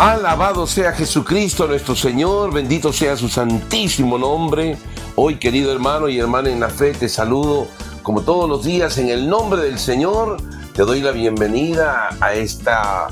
[0.00, 4.76] Alabado sea Jesucristo nuestro Señor, bendito sea su santísimo nombre.
[5.16, 7.66] Hoy, querido hermano y hermana en la fe, te saludo
[8.04, 10.36] como todos los días en el nombre del Señor.
[10.72, 13.08] Te doy la bienvenida a esta,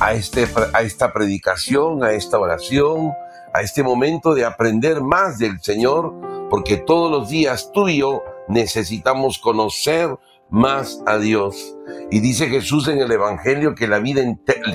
[0.00, 3.12] a este, a esta predicación, a esta oración,
[3.52, 6.14] a este momento de aprender más del Señor,
[6.48, 10.16] porque todos los días tú y yo necesitamos conocer
[10.50, 11.76] más a Dios.
[12.10, 14.22] Y dice Jesús en el Evangelio que la vida,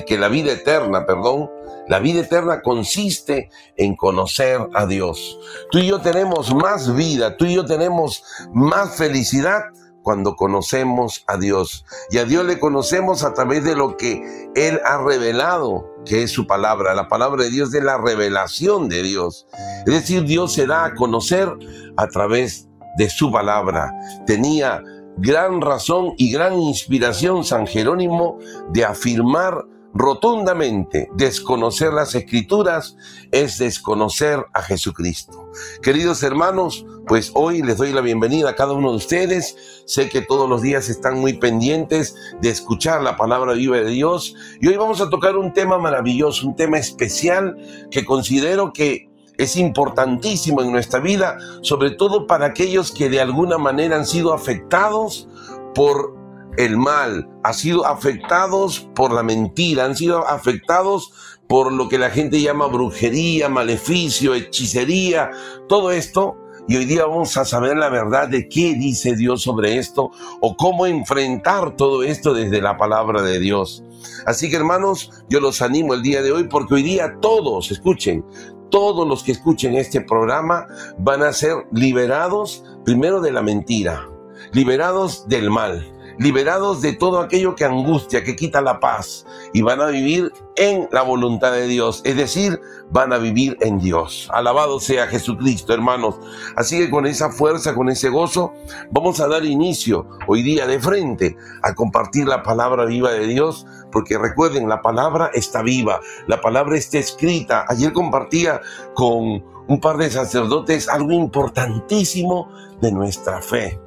[0.06, 1.50] que la vida eterna, perdón,
[1.88, 5.38] la vida eterna consiste en conocer a Dios.
[5.70, 8.22] Tú y yo tenemos más vida, tú y yo tenemos
[8.52, 9.62] más felicidad
[10.02, 11.84] cuando conocemos a Dios.
[12.10, 16.30] Y a Dios le conocemos a través de lo que Él ha revelado, que es
[16.30, 16.94] su palabra.
[16.94, 19.46] La palabra de Dios es la revelación de Dios.
[19.86, 21.48] Es decir, Dios se da a conocer
[21.96, 23.92] a través de su palabra.
[24.26, 24.82] Tenía
[25.18, 28.38] gran razón y gran inspiración San Jerónimo
[28.72, 32.96] de afirmar rotundamente, desconocer las escrituras
[33.32, 35.50] es desconocer a Jesucristo.
[35.82, 39.82] Queridos hermanos, pues hoy les doy la bienvenida a cada uno de ustedes.
[39.86, 44.34] Sé que todos los días están muy pendientes de escuchar la palabra viva de Dios
[44.60, 47.56] y hoy vamos a tocar un tema maravilloso, un tema especial
[47.90, 49.09] que considero que
[49.40, 54.34] es importantísimo en nuestra vida, sobre todo para aquellos que de alguna manera han sido
[54.34, 55.28] afectados
[55.74, 56.14] por
[56.58, 61.12] el mal, han sido afectados por la mentira, han sido afectados
[61.48, 65.30] por lo que la gente llama brujería, maleficio, hechicería,
[65.68, 66.36] todo esto.
[66.68, 70.56] Y hoy día vamos a saber la verdad de qué dice Dios sobre esto o
[70.56, 73.82] cómo enfrentar todo esto desde la palabra de Dios.
[74.26, 78.24] Así que hermanos, yo los animo el día de hoy porque hoy día todos, escuchen,
[78.70, 80.66] todos los que escuchen este programa
[80.98, 84.08] van a ser liberados primero de la mentira,
[84.52, 89.80] liberados del mal, liberados de todo aquello que angustia, que quita la paz, y van
[89.80, 94.28] a vivir en la voluntad de Dios, es decir, van a vivir en Dios.
[94.30, 96.16] Alabado sea Jesucristo, hermanos.
[96.56, 98.52] Así que con esa fuerza, con ese gozo,
[98.90, 103.66] vamos a dar inicio hoy día de frente a compartir la palabra viva de Dios,
[103.90, 107.64] porque recuerden, la palabra está viva, la palabra está escrita.
[107.66, 108.60] Ayer compartía
[108.94, 112.52] con un par de sacerdotes algo importantísimo
[112.82, 113.79] de nuestra fe.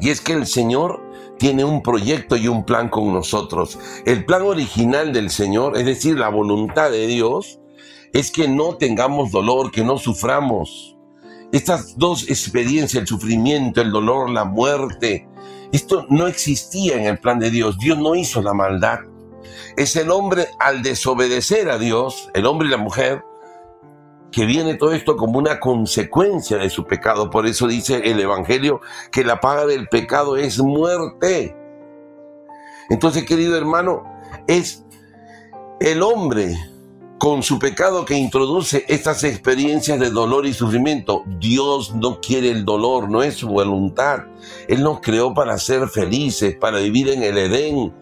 [0.00, 1.02] Y es que el Señor
[1.38, 3.78] tiene un proyecto y un plan con nosotros.
[4.04, 7.60] El plan original del Señor, es decir, la voluntad de Dios,
[8.12, 10.96] es que no tengamos dolor, que no suframos.
[11.52, 15.28] Estas dos experiencias, el sufrimiento, el dolor, la muerte,
[15.72, 17.78] esto no existía en el plan de Dios.
[17.78, 19.00] Dios no hizo la maldad.
[19.76, 23.22] Es el hombre al desobedecer a Dios, el hombre y la mujer,
[24.30, 27.30] que viene todo esto como una consecuencia de su pecado.
[27.30, 28.80] Por eso dice el Evangelio
[29.10, 31.56] que la paga del pecado es muerte.
[32.90, 34.04] Entonces, querido hermano,
[34.46, 34.84] es
[35.80, 36.56] el hombre
[37.18, 41.24] con su pecado que introduce estas experiencias de dolor y sufrimiento.
[41.38, 44.20] Dios no quiere el dolor, no es su voluntad.
[44.68, 47.92] Él nos creó para ser felices, para vivir en el Edén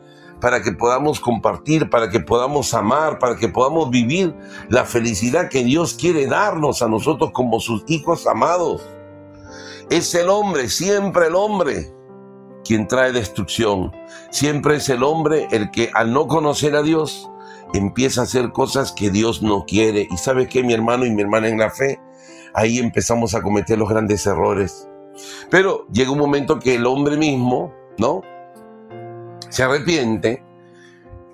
[0.47, 4.33] para que podamos compartir, para que podamos amar, para que podamos vivir
[4.69, 8.81] la felicidad que Dios quiere darnos a nosotros como sus hijos amados.
[9.91, 11.93] Es el hombre, siempre el hombre,
[12.65, 13.91] quien trae destrucción.
[14.31, 17.29] Siempre es el hombre el que al no conocer a Dios
[17.75, 20.07] empieza a hacer cosas que Dios no quiere.
[20.09, 21.99] Y sabe que mi hermano y mi hermana en la fe,
[22.55, 24.89] ahí empezamos a cometer los grandes errores.
[25.51, 28.23] Pero llega un momento que el hombre mismo, ¿no?
[29.49, 30.43] Se arrepiente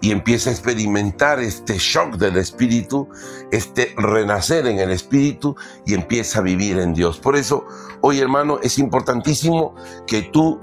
[0.02, 3.08] y empieza a experimentar este shock del espíritu,
[3.52, 5.54] este renacer en el espíritu
[5.86, 7.18] y empieza a vivir en Dios.
[7.18, 7.64] Por eso,
[8.00, 9.76] hoy hermano, es importantísimo
[10.08, 10.60] que tú,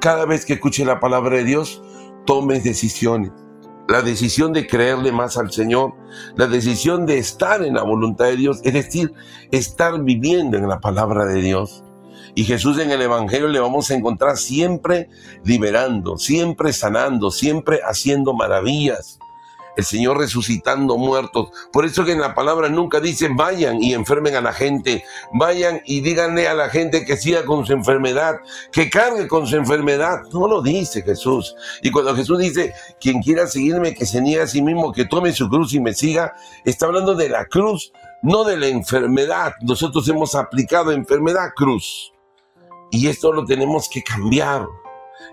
[0.00, 1.82] cada vez que escuches la palabra de Dios,
[2.24, 3.32] tomes decisiones.
[3.86, 5.92] La decisión de creerle más al Señor,
[6.36, 9.12] la decisión de estar en la voluntad de Dios, es decir,
[9.50, 11.84] estar viviendo en la palabra de Dios.
[12.34, 15.08] Y Jesús en el Evangelio le vamos a encontrar siempre
[15.44, 19.18] liberando, siempre sanando, siempre haciendo maravillas.
[19.76, 21.48] El Señor resucitando muertos.
[21.72, 25.04] Por eso que en la palabra nunca dice vayan y enfermen a la gente.
[25.32, 28.36] Vayan y díganle a la gente que siga con su enfermedad,
[28.72, 30.22] que cargue con su enfermedad.
[30.32, 31.54] No lo dice Jesús.
[31.82, 35.32] Y cuando Jesús dice, quien quiera seguirme, que se niegue a sí mismo, que tome
[35.32, 36.34] su cruz y me siga,
[36.64, 39.54] está hablando de la cruz, no de la enfermedad.
[39.62, 42.12] Nosotros hemos aplicado enfermedad cruz.
[42.90, 44.66] Y esto lo tenemos que cambiar.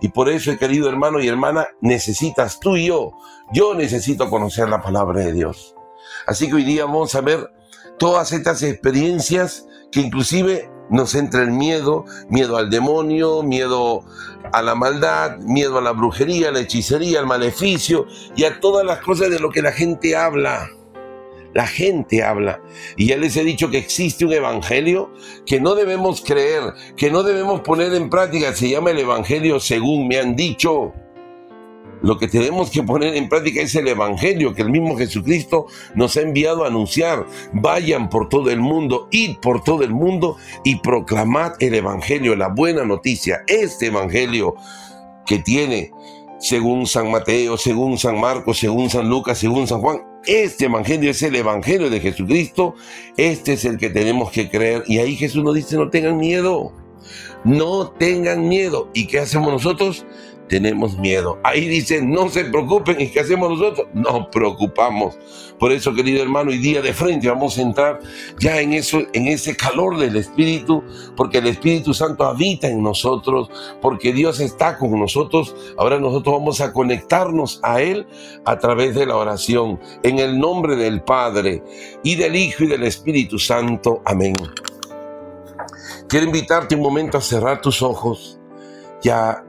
[0.01, 3.13] Y por eso, querido hermano y hermana, necesitas tú y yo,
[3.53, 5.75] yo necesito conocer la palabra de Dios.
[6.27, 7.49] Así que hoy día vamos a ver
[7.97, 14.03] todas estas experiencias que inclusive nos entra el miedo, miedo al demonio, miedo
[14.51, 18.05] a la maldad, miedo a la brujería, a la hechicería, al maleficio
[18.35, 20.69] y a todas las cosas de lo que la gente habla.
[21.53, 22.61] La gente habla.
[22.95, 25.11] Y ya les he dicho que existe un evangelio
[25.45, 28.53] que no debemos creer, que no debemos poner en práctica.
[28.53, 30.93] Se llama el evangelio según me han dicho.
[32.01, 35.65] Lo que tenemos que poner en práctica es el Evangelio que el mismo Jesucristo
[35.95, 37.25] nos ha enviado a anunciar.
[37.53, 42.49] Vayan por todo el mundo, id por todo el mundo y proclamad el Evangelio, la
[42.49, 43.43] buena noticia.
[43.47, 44.55] Este Evangelio
[45.25, 45.91] que tiene,
[46.39, 51.21] según San Mateo, según San Marcos, según San Lucas, según San Juan, este Evangelio es
[51.23, 52.75] el Evangelio de Jesucristo.
[53.15, 54.83] Este es el que tenemos que creer.
[54.87, 56.71] Y ahí Jesús nos dice, no tengan miedo.
[57.43, 58.89] No tengan miedo.
[58.93, 60.05] ¿Y qué hacemos nosotros?
[60.47, 61.39] Tenemos miedo.
[61.43, 63.87] Ahí dice, no se preocupen, ¿y qué hacemos nosotros?
[63.93, 65.17] Nos preocupamos.
[65.59, 67.99] Por eso, querido hermano, hoy día de frente vamos a entrar
[68.39, 70.83] ya en eso, en ese calor del Espíritu,
[71.15, 73.49] porque el Espíritu Santo habita en nosotros,
[73.81, 75.55] porque Dios está con nosotros.
[75.77, 78.07] Ahora nosotros vamos a conectarnos a Él
[78.45, 81.63] a través de la oración, en el nombre del Padre
[82.03, 84.01] y del Hijo y del Espíritu Santo.
[84.05, 84.35] Amén.
[86.07, 88.39] Quiero invitarte un momento a cerrar tus ojos
[89.01, 89.43] ya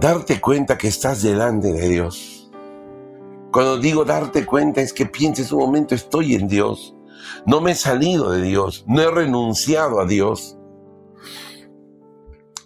[0.00, 2.50] darte cuenta que estás delante de Dios.
[3.52, 6.94] Cuando digo darte cuenta es que pienses un momento, estoy en Dios.
[7.46, 10.56] No me he salido de Dios, no he renunciado a Dios.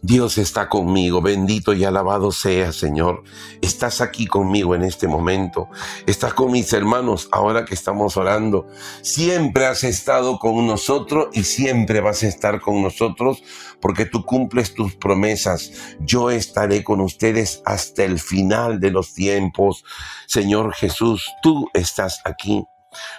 [0.06, 3.24] Dios está conmigo, bendito y alabado sea, Señor.
[3.60, 5.68] Estás aquí conmigo en este momento.
[6.06, 8.68] Estás con mis hermanos ahora que estamos orando.
[9.02, 13.42] Siempre has estado con nosotros y siempre vas a estar con nosotros
[13.80, 15.72] porque tú cumples tus promesas.
[15.98, 19.84] Yo estaré con ustedes hasta el final de los tiempos.
[20.28, 22.64] Señor Jesús, tú estás aquí.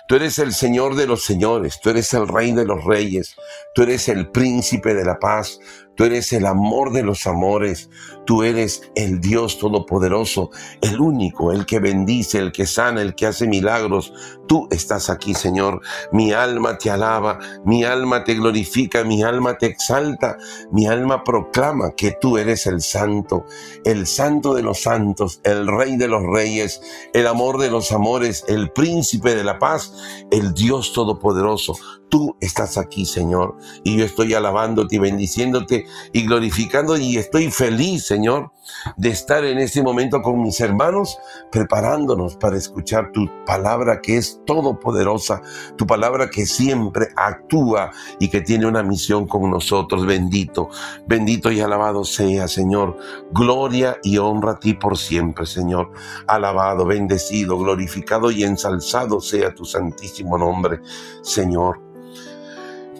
[0.08, 3.36] Tú eres el Señor de los señores, tú eres el Rey de los reyes,
[3.76, 5.60] tú eres el príncipe de la paz,
[5.98, 7.90] Tú eres el amor de los amores.
[8.28, 10.52] Tú eres el Dios todopoderoso,
[10.82, 14.14] el único, el que bendice, el que sana, el que hace milagros.
[14.48, 15.82] Tú estás aquí, Señor.
[16.12, 20.38] Mi alma te alaba, mi alma te glorifica, mi alma te exalta,
[20.72, 23.46] mi alma proclama que tú eres el santo,
[23.86, 26.82] el santo de los santos, el rey de los reyes,
[27.14, 29.94] el amor de los amores, el príncipe de la paz,
[30.32, 31.76] el Dios todopoderoso.
[32.10, 38.06] Tú estás aquí, Señor, y yo estoy alabándote y bendiciéndote y glorificando y estoy feliz,
[38.06, 38.52] Señor,
[38.96, 41.18] de estar en este momento con mis hermanos,
[41.52, 45.42] preparándonos para escuchar tu palabra que es todopoderosa,
[45.76, 50.06] tu palabra que siempre actúa y que tiene una misión con nosotros.
[50.06, 50.70] Bendito,
[51.08, 52.98] bendito y alabado sea, Señor.
[53.32, 55.92] Gloria y honra a ti por siempre, Señor.
[56.28, 60.80] Alabado, bendecido, glorificado y ensalzado sea tu santísimo nombre,
[61.22, 61.88] Señor.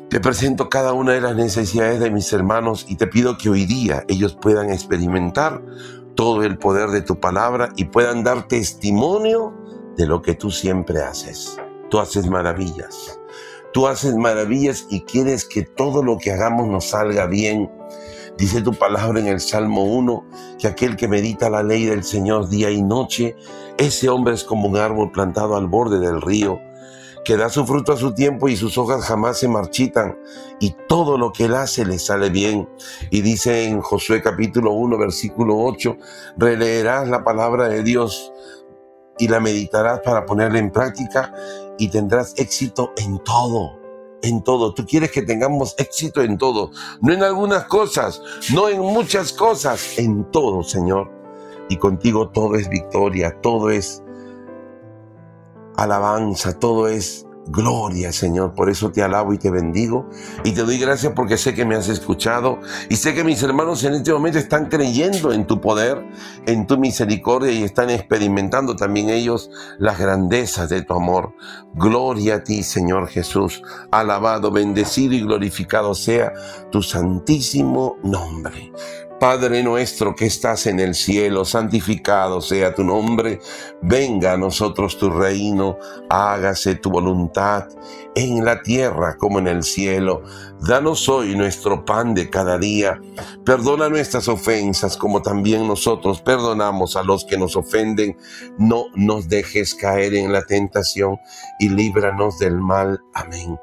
[0.10, 3.66] Te presento cada una de las necesidades de mis hermanos y te pido que hoy
[3.66, 5.62] día ellos puedan experimentar
[6.16, 9.54] todo el poder de tu palabra y puedan dar testimonio
[9.98, 11.60] de lo que tú siempre haces.
[11.90, 13.20] Tú haces maravillas.
[13.74, 17.70] Tú haces maravillas y quieres que todo lo que hagamos nos salga bien.
[18.38, 20.26] Dice tu palabra en el Salmo 1
[20.58, 23.36] que aquel que medita la ley del Señor día y noche,
[23.78, 26.62] ese hombre es como un árbol plantado al borde del río
[27.28, 30.18] que da su fruto a su tiempo y sus hojas jamás se marchitan,
[30.62, 32.70] y todo lo que él hace le sale bien.
[33.12, 35.98] Y dice en Josué capítulo 1, versículo 8,
[36.38, 38.32] releerás la palabra de Dios
[39.20, 41.34] y la meditarás para ponerla en práctica
[41.78, 43.78] y tendrás éxito en todo.
[44.22, 44.74] En todo.
[44.74, 46.72] Tú quieres que tengamos éxito en todo.
[47.02, 48.22] No en algunas cosas,
[48.54, 51.12] no en muchas cosas, en todo, Señor.
[51.68, 54.02] Y contigo todo es victoria, todo es
[55.78, 58.54] alabanza, todo es gloria, Señor.
[58.54, 60.10] Por eso te alabo y te bendigo.
[60.44, 62.60] Y te doy gracias porque sé que me has escuchado.
[62.90, 66.04] Y sé que mis hermanos en este momento están creyendo en tu poder,
[66.46, 71.34] en tu misericordia y están experimentando también ellos las grandezas de tu amor.
[71.74, 73.62] Gloria a ti, Señor Jesús.
[73.92, 76.34] Alabado, bendecido y glorificado sea
[76.72, 78.72] tu santísimo nombre.
[79.20, 83.40] Padre nuestro que estás en el cielo, santificado sea tu nombre,
[83.82, 87.68] venga a nosotros tu reino, hágase tu voluntad
[88.18, 90.24] en la tierra como en el cielo.
[90.60, 93.00] Danos hoy nuestro pan de cada día.
[93.46, 98.18] Perdona nuestras ofensas como también nosotros perdonamos a los que nos ofenden.
[98.58, 101.20] No nos dejes caer en la tentación
[101.60, 103.00] y líbranos del mal.
[103.14, 103.60] Amén.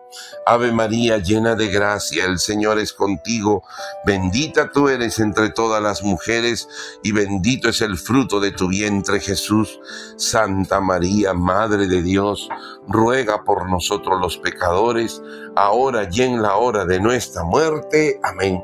[0.47, 3.65] Ave María, llena de gracia, el Señor es contigo.
[4.07, 6.69] Bendita tú eres entre todas las mujeres
[7.03, 9.81] y bendito es el fruto de tu vientre Jesús.
[10.17, 12.49] Santa María, Madre de Dios,
[12.87, 15.21] ruega por nosotros los pecadores,
[15.57, 18.21] ahora y en la hora de nuestra muerte.
[18.23, 18.63] Amén.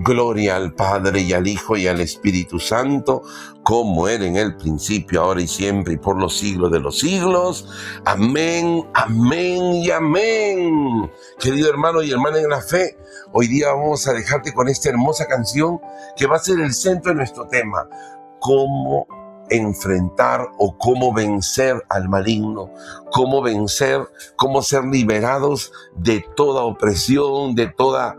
[0.00, 3.22] Gloria al Padre y al Hijo y al Espíritu Santo,
[3.64, 7.66] como era en el principio, ahora y siempre, y por los siglos de los siglos.
[8.04, 11.10] Amén, amén y amén.
[11.40, 12.96] Querido hermano y hermana en la fe,
[13.32, 15.80] hoy día vamos a dejarte con esta hermosa canción
[16.16, 17.88] que va a ser el centro de nuestro tema.
[18.38, 19.08] Cómo
[19.50, 22.70] enfrentar o cómo vencer al maligno,
[23.12, 24.00] cómo vencer,
[24.36, 28.16] cómo ser liberados de toda opresión, de toda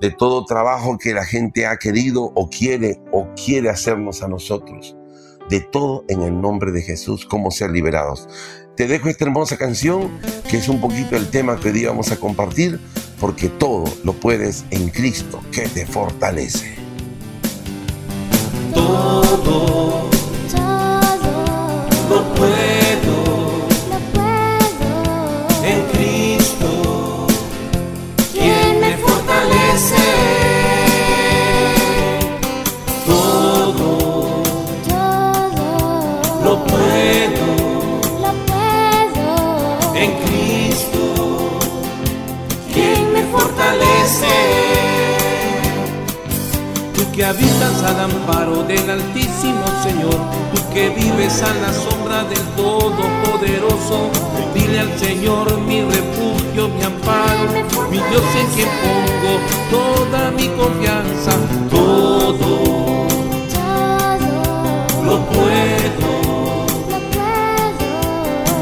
[0.00, 4.96] de todo trabajo que la gente ha querido o quiere o quiere hacernos a nosotros.
[5.48, 8.28] De todo en el nombre de Jesús, cómo ser liberados.
[8.76, 10.10] Te dejo esta hermosa canción
[10.48, 12.80] que es un poquito el tema que hoy vamos a compartir,
[13.20, 16.76] porque todo lo puedes en Cristo que te fortalece.
[18.72, 20.19] Todo
[46.94, 50.18] Tú que habitas al amparo del Altísimo Señor,
[50.54, 54.08] tú que vives a la sombra del Todopoderoso,
[54.54, 57.46] dile al Señor mi refugio, mi amparo,
[57.90, 59.38] mi Dios en quien pongo
[59.70, 61.32] toda mi confianza,
[61.70, 63.06] todo
[65.04, 66.10] lo puedo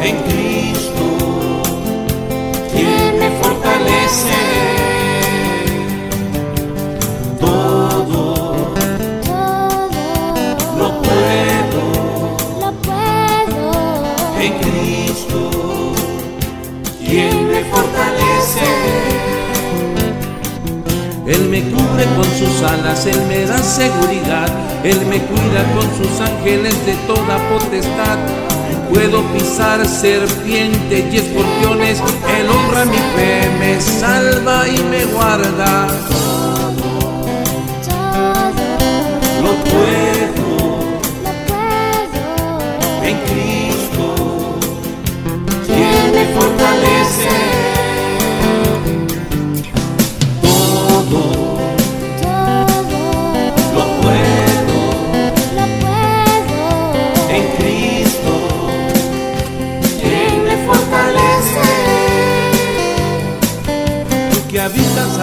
[0.02, 1.04] en Cristo,
[2.72, 4.77] quien me fortalece.
[22.18, 24.48] Con sus alas, Él me da seguridad,
[24.82, 28.18] Él me cuida con sus ángeles de toda potestad.
[28.92, 32.00] Puedo pisar serpientes y escorpiones,
[32.38, 35.86] Él honra mi fe, me salva y me guarda.
[39.40, 40.88] Lo puedo
[43.04, 44.58] en Cristo,
[45.66, 47.57] quien me fortalece.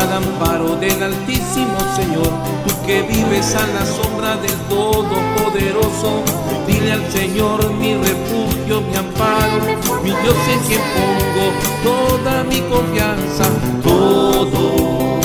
[0.05, 2.29] Al amparo del Altísimo Señor,
[2.65, 6.23] tú que vives a la sombra del Todopoderoso,
[6.67, 9.61] dile al Señor mi refugio, mi amparo,
[10.03, 11.45] mi Dios en quien pongo
[11.83, 13.45] toda mi confianza,
[13.83, 15.19] todo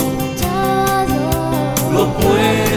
[1.93, 2.70] lo puedo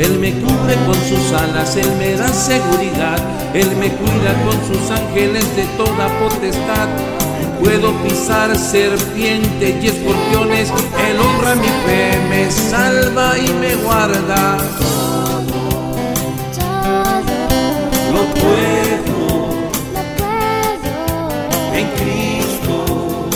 [0.00, 3.18] Él me cubre con sus alas, Él me da seguridad,
[3.52, 6.88] Él me cuida con sus ángeles de toda potestad.
[7.62, 14.56] Puedo pisar serpientes y escorpiones, Él honra mi fe, me salva y me guarda.
[18.14, 19.50] Lo puedo
[21.74, 23.28] en Cristo,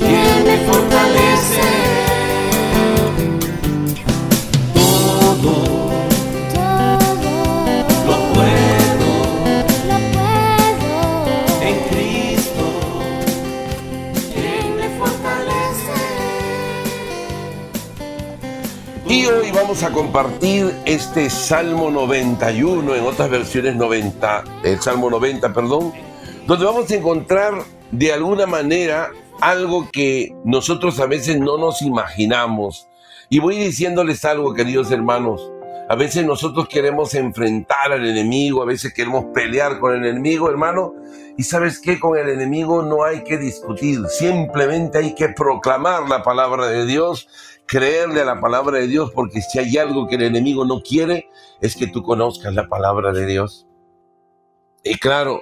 [0.00, 1.81] quien me fortalece.
[19.22, 25.52] Y hoy vamos a compartir este Salmo 91, en otras versiones 90, el Salmo 90,
[25.52, 25.92] perdón,
[26.48, 27.54] donde vamos a encontrar
[27.92, 32.88] de alguna manera algo que nosotros a veces no nos imaginamos.
[33.28, 35.52] Y voy diciéndoles algo, queridos hermanos.
[35.88, 40.94] A veces nosotros queremos enfrentar al enemigo, a veces queremos pelear con el enemigo, hermano.
[41.36, 46.22] Y sabes qué, con el enemigo no hay que discutir, simplemente hay que proclamar la
[46.24, 47.28] palabra de Dios,
[47.66, 51.28] creerle a la palabra de Dios, porque si hay algo que el enemigo no quiere,
[51.60, 53.66] es que tú conozcas la palabra de Dios.
[54.84, 55.40] Y claro,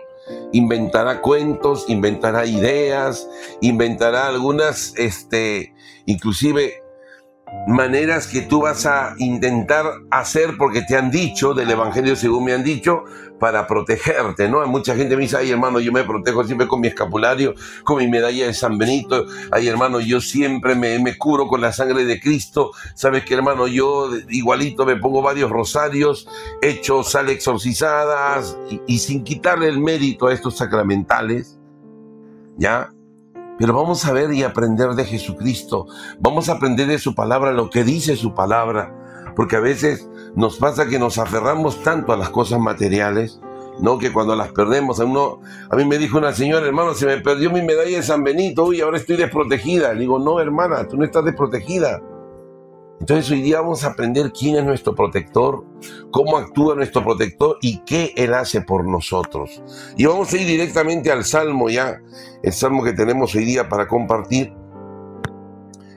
[0.52, 3.28] inventará cuentos, inventará ideas,
[3.60, 5.74] inventará algunas, este,
[6.06, 6.82] inclusive
[7.66, 12.52] maneras que tú vas a intentar hacer porque te han dicho del Evangelio según me
[12.52, 13.04] han dicho
[13.38, 14.64] para protegerte, ¿no?
[14.66, 17.54] Mucha gente me dice, ay hermano, yo me protejo siempre con mi escapulario,
[17.84, 21.72] con mi medalla de San Benito, ay hermano, yo siempre me, me curo con la
[21.72, 26.28] sangre de Cristo, sabes que hermano, yo igualito me pongo varios rosarios,
[26.60, 31.58] hecho sal exorcizadas y sin quitarle el mérito a estos sacramentales,
[32.58, 32.90] ¿ya?
[33.60, 35.86] Pero vamos a ver y aprender de Jesucristo.
[36.18, 38.94] Vamos a aprender de su palabra, lo que dice su palabra.
[39.36, 43.38] Porque a veces nos pasa que nos aferramos tanto a las cosas materiales,
[43.78, 43.98] ¿no?
[43.98, 47.18] Que cuando las perdemos, a uno, a mí me dijo una señora, hermano, se me
[47.18, 49.92] perdió mi medalla de San Benito, uy, ahora estoy desprotegida.
[49.92, 52.00] Le digo, no, hermana, tú no estás desprotegida.
[53.00, 55.64] Entonces hoy día vamos a aprender quién es nuestro protector,
[56.10, 59.62] cómo actúa nuestro protector y qué Él hace por nosotros.
[59.96, 61.98] Y vamos a ir directamente al Salmo ya,
[62.42, 64.52] el Salmo que tenemos hoy día para compartir,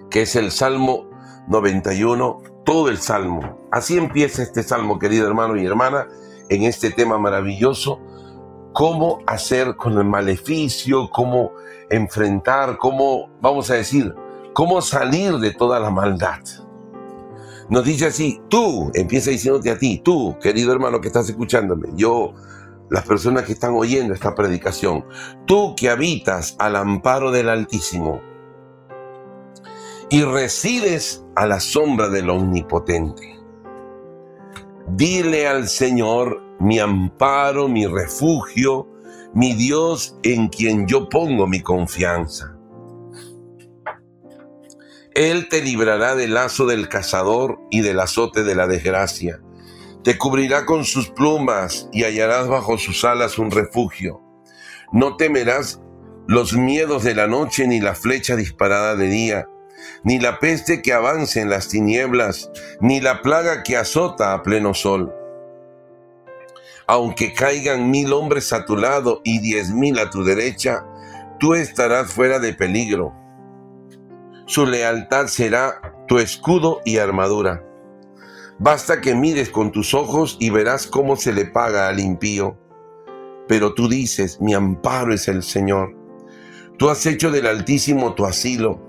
[0.09, 1.09] que es el Salmo
[1.49, 3.67] 91, todo el Salmo.
[3.69, 6.07] Así empieza este Salmo, querido hermano y hermana,
[6.47, 7.99] en este tema maravilloso,
[8.71, 11.51] cómo hacer con el maleficio, cómo
[11.89, 14.15] enfrentar, cómo, vamos a decir,
[14.53, 16.39] cómo salir de toda la maldad
[17.69, 22.33] nos dice así, tú, empieza diciéndote a ti, tú, querido hermano que estás escuchándome, yo,
[22.89, 25.05] las personas que están oyendo esta predicación,
[25.45, 28.21] tú que habitas al amparo del Altísimo
[30.09, 33.39] y resides a la sombra del Omnipotente.
[34.89, 38.87] Dile al Señor, mi amparo, mi refugio,
[39.33, 42.55] mi Dios en quien yo pongo mi confianza.
[45.15, 49.39] Él te librará del lazo del cazador y del azote de la desgracia.
[50.03, 54.21] Te cubrirá con sus plumas y hallarás bajo sus alas un refugio.
[54.91, 55.79] No temerás
[56.27, 59.47] los miedos de la noche ni la flecha disparada de día,
[60.03, 62.49] ni la peste que avance en las tinieblas,
[62.81, 65.13] ni la plaga que azota a pleno sol.
[66.87, 70.83] Aunque caigan mil hombres a tu lado y diez mil a tu derecha,
[71.39, 73.22] tú estarás fuera de peligro
[74.45, 77.63] su lealtad será tu escudo y armadura.
[78.59, 82.57] Basta que mires con tus ojos y verás cómo se le paga al impío.
[83.47, 85.95] Pero tú dices, mi amparo es el Señor.
[86.77, 88.79] Tú has hecho del Altísimo tu asilo.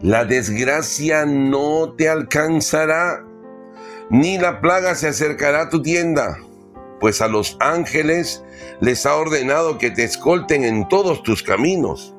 [0.00, 3.24] La desgracia no te alcanzará,
[4.10, 6.38] ni la plaga se acercará a tu tienda,
[7.00, 8.42] pues a los ángeles
[8.80, 12.14] les ha ordenado que te escolten en todos tus caminos.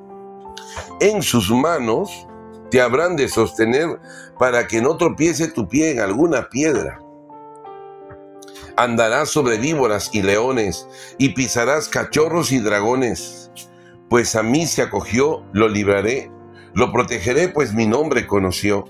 [1.01, 2.27] En sus manos
[2.73, 3.99] te habrán de sostener
[4.39, 6.99] para que no tropiece tu pie en alguna piedra.
[8.77, 10.87] Andarás sobre víboras y leones,
[11.19, 13.51] y pisarás cachorros y dragones.
[14.09, 16.31] Pues a mí se acogió, lo libraré,
[16.73, 18.85] lo protegeré, pues mi nombre conoció.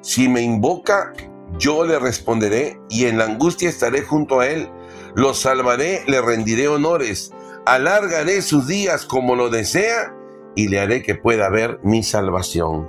[0.00, 1.12] Si me invoca,
[1.58, 4.70] yo le responderé, y en la angustia estaré junto a él.
[5.16, 7.32] Lo salvaré, le rendiré honores,
[7.66, 10.14] alargaré sus días como lo desea,
[10.54, 12.88] y le haré que pueda ver mi salvación.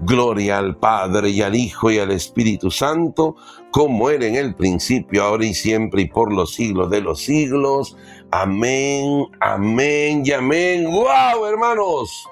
[0.00, 3.36] Gloria al Padre y al Hijo y al Espíritu Santo,
[3.70, 7.96] como era en el principio, ahora y siempre y por los siglos de los siglos.
[8.30, 10.84] Amén, amén y amén.
[10.90, 12.28] ¡Wow, hermanos!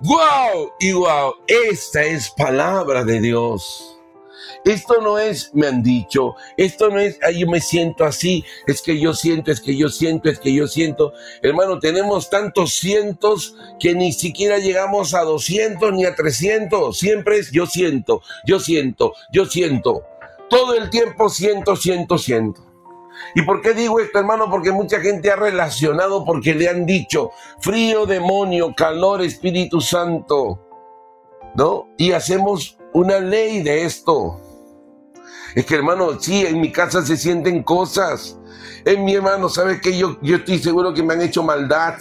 [0.00, 0.72] ¡Wow!
[0.78, 3.97] Y wow, esta es palabra de Dios.
[4.64, 8.98] Esto no es, me han dicho, esto no es, yo me siento así, es que
[8.98, 11.12] yo siento, es que yo siento, es que yo siento.
[11.42, 16.96] Hermano, tenemos tantos cientos que ni siquiera llegamos a 200 ni a 300.
[16.96, 20.02] Siempre es yo siento, yo siento, yo siento.
[20.48, 22.68] Todo el tiempo siento, siento, siento.
[23.34, 24.50] ¿Y por qué digo esto, hermano?
[24.50, 27.30] Porque mucha gente ha relacionado porque le han dicho
[27.60, 30.60] frío, demonio, calor, Espíritu Santo.
[31.54, 31.88] ¿No?
[31.96, 34.40] Y hacemos una ley de esto.
[35.54, 38.38] Es que hermano, sí, en mi casa se sienten cosas.
[38.84, 39.96] En mi hermano, ¿sabes qué?
[39.96, 41.94] Yo, yo estoy seguro que me han hecho maldad.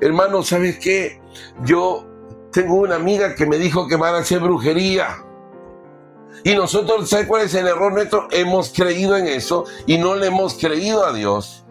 [0.00, 1.20] Hermano, ¿sabes qué?
[1.64, 2.06] Yo
[2.52, 5.24] tengo una amiga que me dijo que van a hacer brujería.
[6.44, 8.28] Y nosotros, ¿sabes cuál es el error nuestro?
[8.30, 11.64] Hemos creído en eso y no le hemos creído a Dios.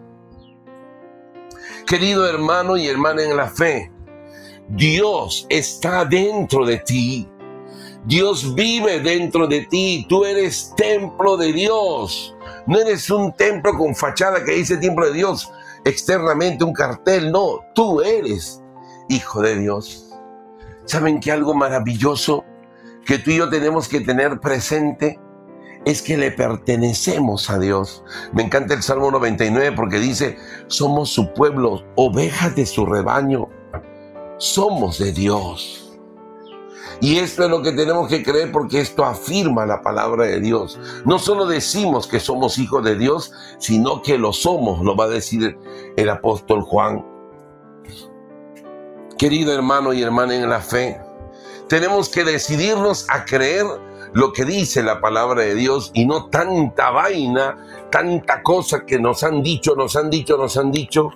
[1.86, 3.92] Querido hermano y hermana en la fe,
[4.68, 7.28] Dios está dentro de ti.
[8.04, 12.34] Dios vive dentro de ti, tú eres templo de Dios.
[12.66, 15.52] No eres un templo con fachada que dice templo de Dios,
[15.84, 18.60] externamente un cartel, no, tú eres
[19.08, 20.10] hijo de Dios.
[20.84, 22.44] ¿Saben que algo maravilloso
[23.06, 25.20] que tú y yo tenemos que tener presente?
[25.84, 28.04] Es que le pertenecemos a Dios.
[28.32, 30.38] Me encanta el Salmo 99 porque dice,
[30.68, 33.48] somos su pueblo, ovejas de su rebaño,
[34.38, 35.91] somos de Dios.
[37.00, 40.78] Y esto es lo que tenemos que creer porque esto afirma la palabra de Dios.
[41.04, 45.08] No solo decimos que somos hijos de Dios, sino que lo somos, lo va a
[45.08, 45.58] decir
[45.96, 47.04] el apóstol Juan.
[49.18, 51.00] Querido hermano y hermana en la fe,
[51.68, 53.66] tenemos que decidirnos a creer
[54.12, 59.22] lo que dice la palabra de Dios y no tanta vaina, tanta cosa que nos
[59.22, 61.10] han dicho, nos han dicho, nos han dicho.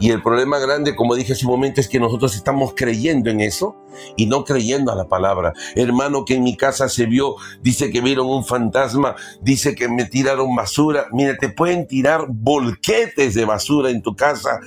[0.00, 3.40] Y el problema grande, como dije hace un momento, es que nosotros estamos creyendo en
[3.40, 3.76] eso
[4.16, 5.52] y no creyendo a la palabra.
[5.76, 10.06] Hermano, que en mi casa se vio, dice que vieron un fantasma, dice que me
[10.06, 11.08] tiraron basura.
[11.12, 14.60] Mira, te pueden tirar volquetes de basura en tu casa,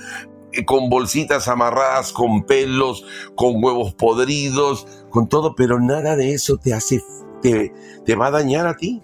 [0.52, 6.58] eh, con bolsitas amarradas, con pelos, con huevos podridos, con todo, pero nada de eso
[6.58, 7.02] te hace,
[7.42, 7.72] te,
[8.04, 9.02] te va a dañar a ti,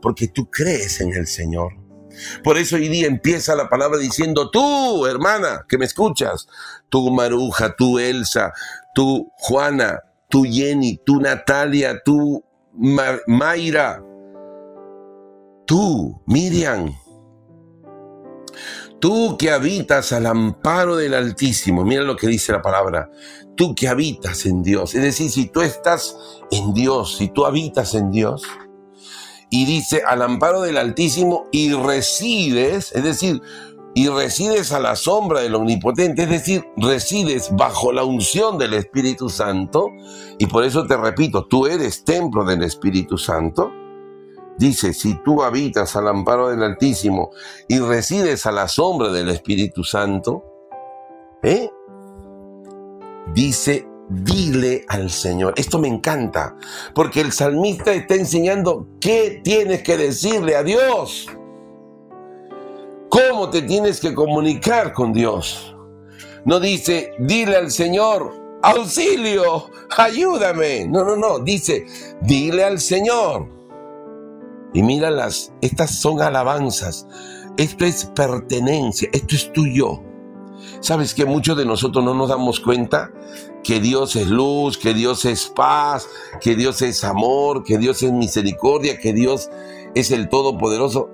[0.00, 1.87] porque tú crees en el Señor.
[2.42, 6.48] Por eso hoy día empieza la palabra diciendo, tú, hermana, que me escuchas,
[6.88, 8.52] tú, Maruja, tú, Elsa,
[8.94, 14.02] tú, Juana, tú, Jenny, tú, Natalia, tú, Mayra,
[15.66, 16.94] tú, Miriam,
[19.00, 23.08] Tú que habitas al amparo del Altísimo, mira lo que dice la palabra,
[23.54, 26.16] tú que habitas en Dios, es decir, si tú estás
[26.50, 28.42] en Dios, si tú habitas en Dios,
[29.50, 33.40] y dice al amparo del Altísimo y resides, es decir,
[33.94, 39.28] y resides a la sombra del Omnipotente, es decir, resides bajo la unción del Espíritu
[39.28, 39.88] Santo,
[40.38, 43.72] y por eso te repito, tú eres templo del Espíritu Santo.
[44.58, 47.30] Dice, si tú habitas al amparo del Altísimo
[47.68, 50.44] y resides a la sombra del Espíritu Santo,
[51.42, 51.70] ¿eh?
[53.34, 55.54] dice, dile al Señor.
[55.56, 56.56] Esto me encanta,
[56.94, 61.28] porque el salmista está enseñando qué tienes que decirle a Dios.
[63.08, 65.74] ¿Cómo te tienes que comunicar con Dios?
[66.44, 70.86] No dice, dile al Señor, auxilio, ayúdame.
[70.86, 71.86] No, no, no, dice,
[72.20, 73.48] dile al Señor.
[74.74, 77.06] Y míralas, estas son alabanzas,
[77.56, 80.02] esto es pertenencia, esto es tuyo.
[80.80, 83.10] ¿Sabes que muchos de nosotros no nos damos cuenta
[83.62, 86.08] que Dios es luz, que Dios es paz,
[86.40, 89.50] que Dios es amor, que Dios es misericordia, que Dios
[89.94, 91.10] es el Todopoderoso?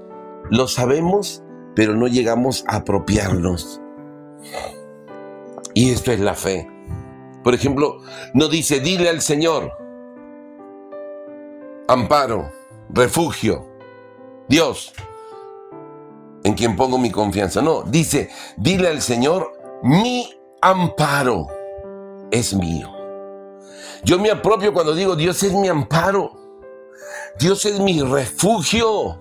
[0.50, 1.42] Lo sabemos,
[1.74, 3.80] pero no llegamos a apropiarnos.
[5.74, 6.68] Y esto es la fe.
[7.42, 8.00] Por ejemplo,
[8.32, 9.72] no dice, dile al Señor,
[11.88, 12.50] amparo,
[12.88, 13.68] refugio,
[14.48, 14.94] Dios,
[16.44, 17.60] en quien pongo mi confianza.
[17.60, 19.52] No, dice, dile al Señor,
[19.82, 20.30] mi
[20.60, 21.48] amparo
[22.30, 22.90] es mío.
[24.04, 26.32] Yo me apropio cuando digo, Dios es mi amparo.
[27.38, 29.18] Dios es mi refugio.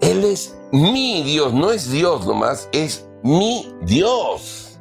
[0.00, 4.80] Él es mi Dios, no es Dios nomás, es mi Dios.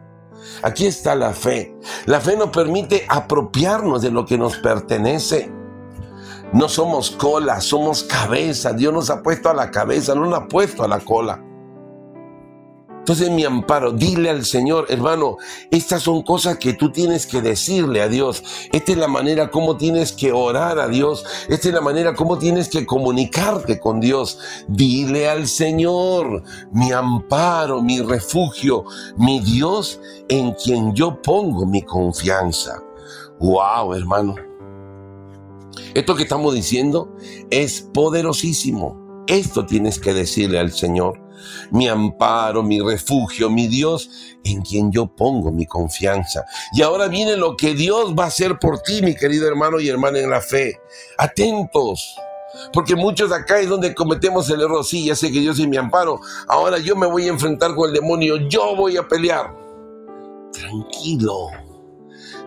[0.63, 1.75] Aquí está la fe.
[2.05, 5.51] La fe nos permite apropiarnos de lo que nos pertenece.
[6.51, 8.73] No somos cola, somos cabeza.
[8.73, 11.43] Dios nos ha puesto a la cabeza, no nos ha puesto a la cola.
[13.09, 15.37] Entonces mi amparo, dile al Señor, hermano,
[15.71, 18.43] estas son cosas que tú tienes que decirle a Dios.
[18.71, 21.25] Esta es la manera como tienes que orar a Dios.
[21.47, 24.39] Esta es la manera como tienes que comunicarte con Dios.
[24.67, 28.85] Dile al Señor, mi amparo, mi refugio,
[29.17, 32.79] mi Dios en quien yo pongo mi confianza.
[33.39, 34.48] Wow, hermano.
[35.93, 37.15] Esto que estamos diciendo
[37.49, 39.23] es poderosísimo.
[39.27, 41.21] Esto tienes que decirle al Señor.
[41.71, 44.09] Mi amparo, mi refugio, mi Dios,
[44.43, 46.45] en quien yo pongo mi confianza.
[46.73, 49.87] Y ahora viene lo que Dios va a hacer por ti, mi querido hermano y
[49.87, 50.79] hermana en la fe.
[51.17, 52.15] Atentos.
[52.73, 54.83] Porque muchos acá es donde cometemos el error.
[54.83, 56.19] Sí, ya sé que Dios es mi amparo.
[56.47, 58.47] Ahora yo me voy a enfrentar con el demonio.
[58.49, 59.55] Yo voy a pelear.
[60.51, 61.49] Tranquilo.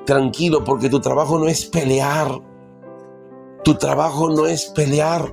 [0.05, 2.29] Tranquilo, porque tu trabajo no es pelear.
[3.65, 5.33] Tu trabajo no es pelear.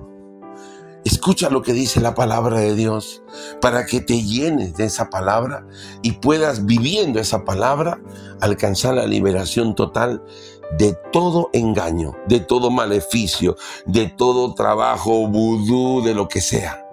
[1.03, 3.23] Escucha lo que dice la palabra de Dios
[3.61, 5.65] para que te llenes de esa palabra
[6.01, 7.99] y puedas viviendo esa palabra
[8.41, 10.21] alcanzar la liberación total
[10.77, 16.85] de todo engaño, de todo maleficio, de todo trabajo vudú, de lo que sea.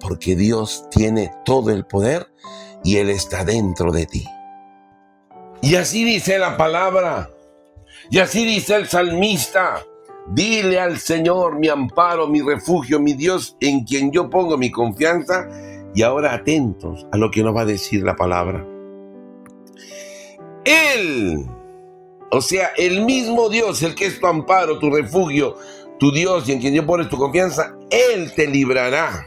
[0.00, 2.28] Porque Dios tiene todo el poder
[2.84, 4.24] y Él está dentro de ti.
[5.60, 7.30] Y así dice la palabra.
[8.10, 9.82] Y así dice el salmista.
[10.32, 15.48] Dile al Señor, mi amparo, mi refugio, mi Dios, en quien yo pongo mi confianza.
[15.94, 18.66] Y ahora atentos a lo que nos va a decir la palabra.
[20.64, 21.46] Él,
[22.30, 25.56] o sea, el mismo Dios, el que es tu amparo, tu refugio,
[25.98, 29.26] tu Dios y en quien yo pones tu confianza, Él te librará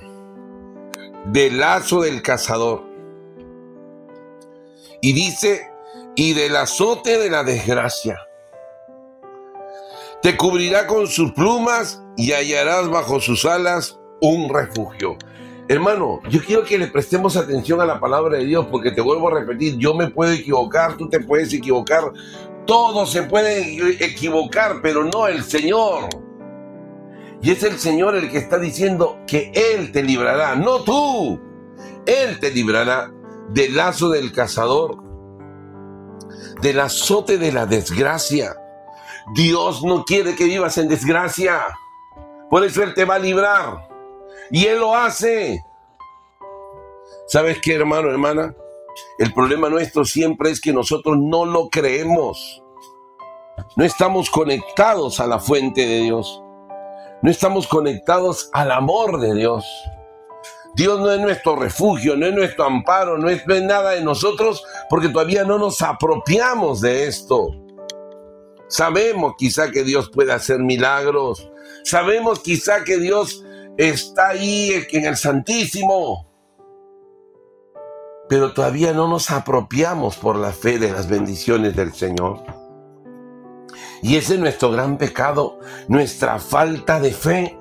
[1.26, 2.84] del lazo del cazador.
[5.02, 5.62] Y dice,
[6.16, 8.20] y del azote de la desgracia.
[10.22, 15.18] Te cubrirá con sus plumas y hallarás bajo sus alas un refugio.
[15.68, 19.30] Hermano, yo quiero que le prestemos atención a la palabra de Dios porque te vuelvo
[19.30, 22.04] a repetir, yo me puedo equivocar, tú te puedes equivocar,
[22.68, 26.10] todos se pueden equivocar, pero no el Señor.
[27.42, 31.40] Y es el Señor el que está diciendo que Él te librará, no tú.
[32.06, 33.12] Él te librará
[33.50, 35.02] del lazo del cazador,
[36.62, 38.61] del azote de la desgracia.
[39.34, 41.62] Dios no quiere que vivas en desgracia.
[42.50, 43.88] Por eso Él te va a librar.
[44.50, 45.64] Y Él lo hace.
[47.28, 48.54] ¿Sabes qué, hermano, hermana?
[49.18, 52.62] El problema nuestro siempre es que nosotros no lo creemos.
[53.76, 56.42] No estamos conectados a la fuente de Dios.
[57.22, 59.66] No estamos conectados al amor de Dios.
[60.74, 65.10] Dios no es nuestro refugio, no es nuestro amparo, no es, nada de nosotros porque
[65.10, 67.50] todavía no nos apropiamos de esto.
[68.72, 71.52] Sabemos quizá que Dios puede hacer milagros.
[71.84, 73.44] Sabemos quizá que Dios
[73.78, 76.32] está ahí en el Santísimo.
[78.30, 82.46] Pero todavía no nos apropiamos por la fe de las bendiciones del Señor.
[84.02, 87.58] Y ese es nuestro gran pecado, nuestra falta de fe.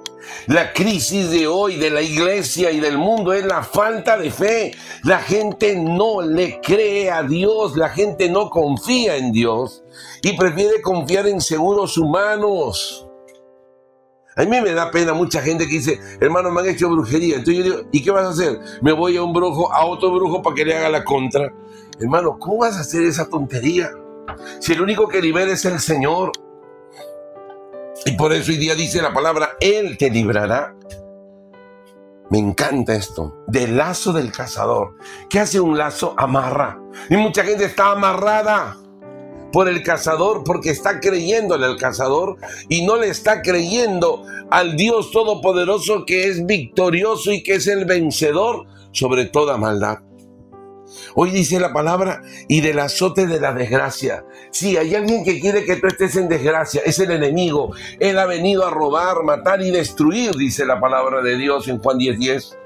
[0.46, 4.74] La crisis de hoy de la iglesia y del mundo es la falta de fe.
[5.04, 9.82] La gente no le cree a Dios, la gente no confía en Dios
[10.22, 13.06] y prefiere confiar en seguros humanos.
[14.36, 17.36] A mí me da pena mucha gente que dice, hermano, me han hecho brujería.
[17.36, 18.60] Entonces yo digo, ¿y qué vas a hacer?
[18.80, 21.52] Me voy a un brujo, a otro brujo para que le haga la contra.
[21.98, 23.90] Hermano, ¿cómo vas a hacer esa tontería?
[24.60, 26.32] Si el único que libera es el Señor.
[28.06, 30.74] Y por eso hoy día dice la palabra, Él te librará.
[32.30, 34.96] Me encanta esto, del lazo del cazador.
[35.28, 36.14] ¿Qué hace un lazo?
[36.16, 36.78] Amarra.
[37.10, 38.76] Y mucha gente está amarrada
[39.52, 42.36] por el cazador porque está creyéndole al cazador
[42.68, 47.84] y no le está creyendo al Dios Todopoderoso que es victorioso y que es el
[47.84, 49.98] vencedor sobre toda maldad.
[51.14, 54.24] Hoy dice la palabra y del azote de la desgracia.
[54.50, 57.72] Si hay alguien que quiere que tú estés en desgracia, es el enemigo.
[57.98, 61.98] Él ha venido a robar, matar y destruir, dice la palabra de Dios en Juan
[61.98, 62.18] 10:10.
[62.18, 62.58] 10.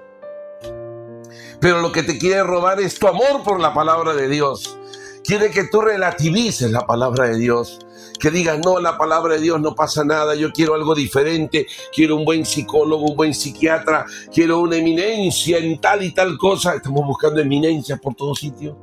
[1.60, 4.78] Pero lo que te quiere robar es tu amor por la palabra de Dios.
[5.24, 7.83] Quiere que tú relativices la palabra de Dios
[8.18, 12.16] que digas, no, la palabra de Dios no pasa nada, yo quiero algo diferente, quiero
[12.16, 16.74] un buen psicólogo, un buen psiquiatra, quiero una eminencia en tal y tal cosa.
[16.74, 18.78] Estamos buscando eminencia por todo sitio.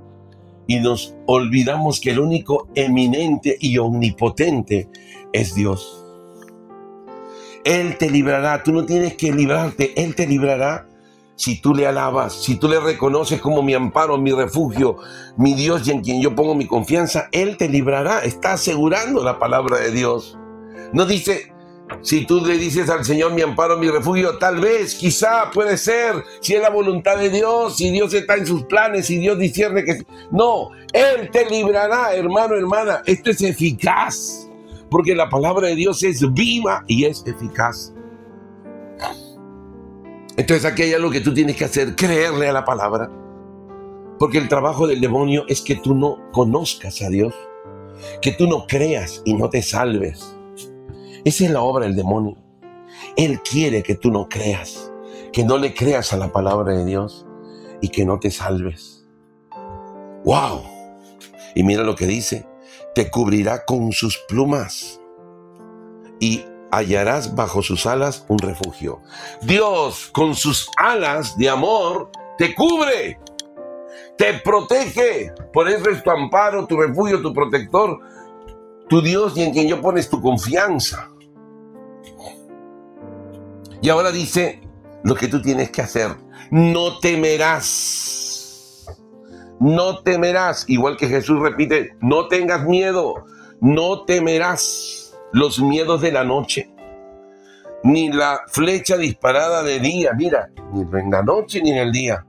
[0.67, 4.89] Y nos olvidamos que el único eminente y omnipotente
[5.33, 6.05] es Dios.
[7.63, 10.87] Él te librará, tú no tienes que librarte, Él te librará
[11.41, 14.97] si tú le alabas, si tú le reconoces como mi amparo, mi refugio,
[15.37, 18.19] mi Dios y en quien yo pongo mi confianza, Él te librará.
[18.19, 20.37] Está asegurando la palabra de Dios.
[20.93, 21.51] No dice,
[22.03, 26.23] si tú le dices al Señor mi amparo, mi refugio, tal vez, quizá, puede ser,
[26.41, 29.83] si es la voluntad de Dios, si Dios está en sus planes, si Dios discierne
[29.83, 30.03] que...
[30.29, 33.01] No, Él te librará, hermano, hermana.
[33.07, 34.47] Esto es eficaz,
[34.91, 37.95] porque la palabra de Dios es viva y es eficaz.
[40.41, 43.11] Entonces aquí hay algo que tú tienes que hacer, creerle a la palabra.
[44.17, 47.35] Porque el trabajo del demonio es que tú no conozcas a Dios,
[48.23, 50.35] que tú no creas y no te salves.
[51.23, 52.37] Esa es la obra del demonio.
[53.17, 54.91] Él quiere que tú no creas,
[55.31, 57.27] que no le creas a la palabra de Dios
[57.79, 59.05] y que no te salves.
[60.25, 60.63] ¡Wow!
[61.53, 62.47] Y mira lo que dice,
[62.95, 64.99] te cubrirá con sus plumas
[66.19, 69.01] y hallarás bajo sus alas un refugio.
[69.41, 73.19] Dios con sus alas de amor te cubre,
[74.17, 75.31] te protege.
[75.53, 77.99] Por eso es tu amparo, tu refugio, tu protector,
[78.87, 81.09] tu Dios y en quien yo pones tu confianza.
[83.81, 84.61] Y ahora dice
[85.03, 86.15] lo que tú tienes que hacer.
[86.51, 88.87] No temerás.
[89.59, 90.65] No temerás.
[90.67, 93.25] Igual que Jesús repite, no tengas miedo.
[93.59, 95.00] No temerás
[95.33, 96.73] los miedos de la noche,
[97.83, 102.25] ni la flecha disparada de día, mira, ni en la noche ni en el día,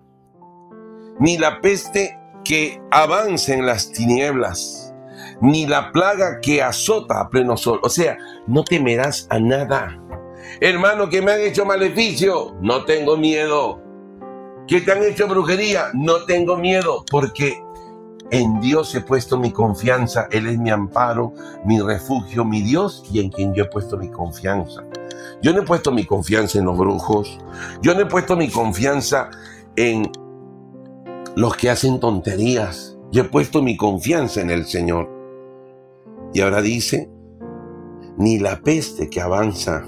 [1.19, 4.95] ni la peste que avance en las tinieblas,
[5.41, 7.81] ni la plaga que azota a pleno sol.
[7.83, 9.99] O sea, no temerás a nada.
[10.61, 13.81] Hermano, que me han hecho maleficio, no tengo miedo.
[14.67, 17.63] Que te han hecho brujería, no tengo miedo, porque
[18.33, 20.27] en Dios he puesto mi confianza.
[20.33, 24.09] Él es mi amparo, mi refugio, mi Dios y en quien yo he puesto mi
[24.09, 24.83] confianza.
[25.43, 27.39] Yo no he puesto mi confianza en los brujos.
[27.83, 29.31] Yo no he puesto mi confianza
[29.77, 30.11] en
[31.37, 32.97] los que hacen tonterías.
[33.13, 35.11] Yo he puesto mi confianza en el Señor.
[36.33, 37.11] Y ahora dice,
[38.17, 39.85] ni la peste que avanza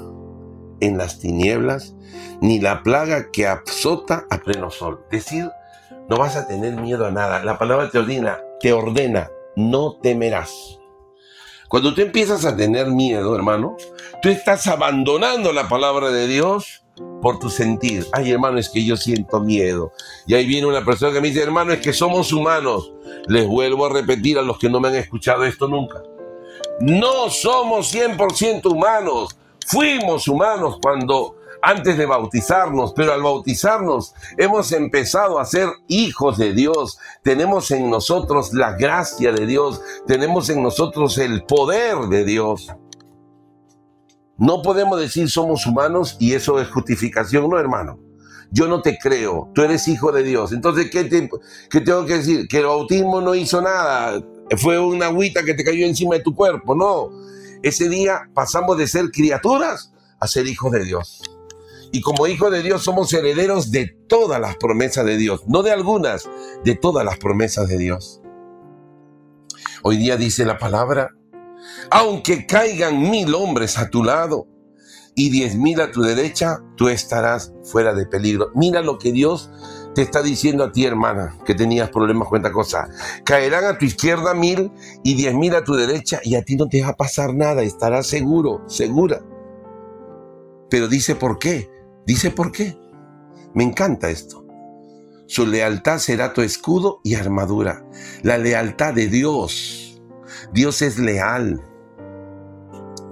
[0.80, 1.96] en las tinieblas,
[2.42, 5.00] ni la plaga que azota a pleno sol.
[5.10, 5.50] Decir,
[6.08, 7.42] no vas a tener miedo a nada.
[7.44, 10.78] La palabra te ordena, te ordena, no temerás.
[11.68, 13.76] Cuando tú empiezas a tener miedo, hermano,
[14.22, 16.84] tú estás abandonando la palabra de Dios
[17.20, 18.06] por tu sentir.
[18.12, 19.92] Ay, hermano, es que yo siento miedo.
[20.26, 22.92] Y ahí viene una persona que me dice, hermano, es que somos humanos.
[23.26, 26.02] Les vuelvo a repetir a los que no me han escuchado esto nunca.
[26.80, 29.36] No somos 100% humanos.
[29.66, 36.52] Fuimos humanos cuando antes de bautizarnos, pero al bautizarnos hemos empezado a ser hijos de
[36.52, 36.98] Dios.
[37.22, 42.68] Tenemos en nosotros la gracia de Dios, tenemos en nosotros el poder de Dios.
[44.36, 47.98] No podemos decir somos humanos y eso es justificación, no hermano.
[48.50, 50.52] Yo no te creo, tú eres hijo de Dios.
[50.52, 52.46] Entonces, ¿qué, tengo que decir?
[52.46, 54.22] Que el bautismo no hizo nada,
[54.58, 56.74] fue una agüita que te cayó encima de tu cuerpo.
[56.74, 57.10] No,
[57.62, 61.22] ese día pasamos de ser criaturas a ser hijos de Dios.
[61.94, 65.70] Y como hijos de Dios somos herederos de todas las promesas de Dios, no de
[65.70, 66.28] algunas,
[66.64, 68.20] de todas las promesas de Dios.
[69.84, 71.10] Hoy día dice la palabra,
[71.92, 74.48] aunque caigan mil hombres a tu lado
[75.14, 78.50] y diez mil a tu derecha, tú estarás fuera de peligro.
[78.56, 79.48] Mira lo que Dios
[79.94, 82.88] te está diciendo a ti, hermana, que tenías problemas con esta cosa.
[83.24, 84.72] Caerán a tu izquierda mil
[85.04, 87.62] y diez mil a tu derecha y a ti no te va a pasar nada,
[87.62, 89.24] estarás seguro, segura.
[90.68, 91.72] Pero dice por qué,
[92.06, 92.76] dice por qué.
[93.54, 94.44] Me encanta esto.
[95.26, 97.84] Su lealtad será tu escudo y armadura.
[98.22, 100.02] La lealtad de Dios.
[100.52, 101.62] Dios es leal.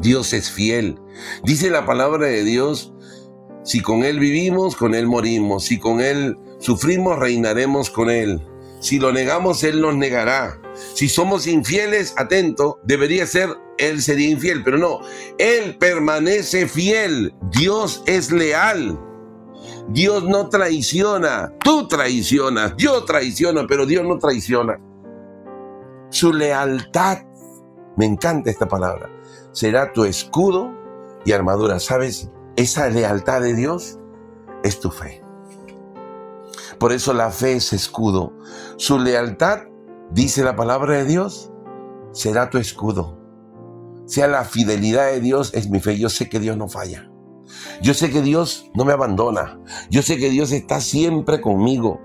[0.00, 0.98] Dios es fiel.
[1.44, 2.92] Dice la palabra de Dios,
[3.64, 5.64] si con Él vivimos, con Él morimos.
[5.64, 8.42] Si con Él sufrimos, reinaremos con Él.
[8.80, 10.60] Si lo negamos, Él nos negará.
[10.94, 13.48] Si somos infieles, atento, debería ser,
[13.82, 15.00] Él sería infiel, pero no.
[15.38, 17.34] Él permanece fiel.
[17.50, 18.98] Dios es leal.
[19.88, 21.52] Dios no traiciona.
[21.64, 22.74] Tú traicionas.
[22.76, 24.78] Yo traiciono, pero Dios no traiciona.
[26.10, 27.18] Su lealtad,
[27.96, 29.10] me encanta esta palabra,
[29.50, 30.70] será tu escudo
[31.24, 31.80] y armadura.
[31.80, 32.30] ¿Sabes?
[32.54, 33.98] Esa lealtad de Dios
[34.62, 35.24] es tu fe.
[36.78, 38.32] Por eso la fe es escudo.
[38.76, 39.60] Su lealtad,
[40.10, 41.50] dice la palabra de Dios,
[42.12, 43.21] será tu escudo.
[44.06, 45.98] Sea la fidelidad de Dios, es mi fe.
[45.98, 47.08] Yo sé que Dios no falla.
[47.80, 49.58] Yo sé que Dios no me abandona.
[49.90, 52.00] Yo sé que Dios está siempre conmigo.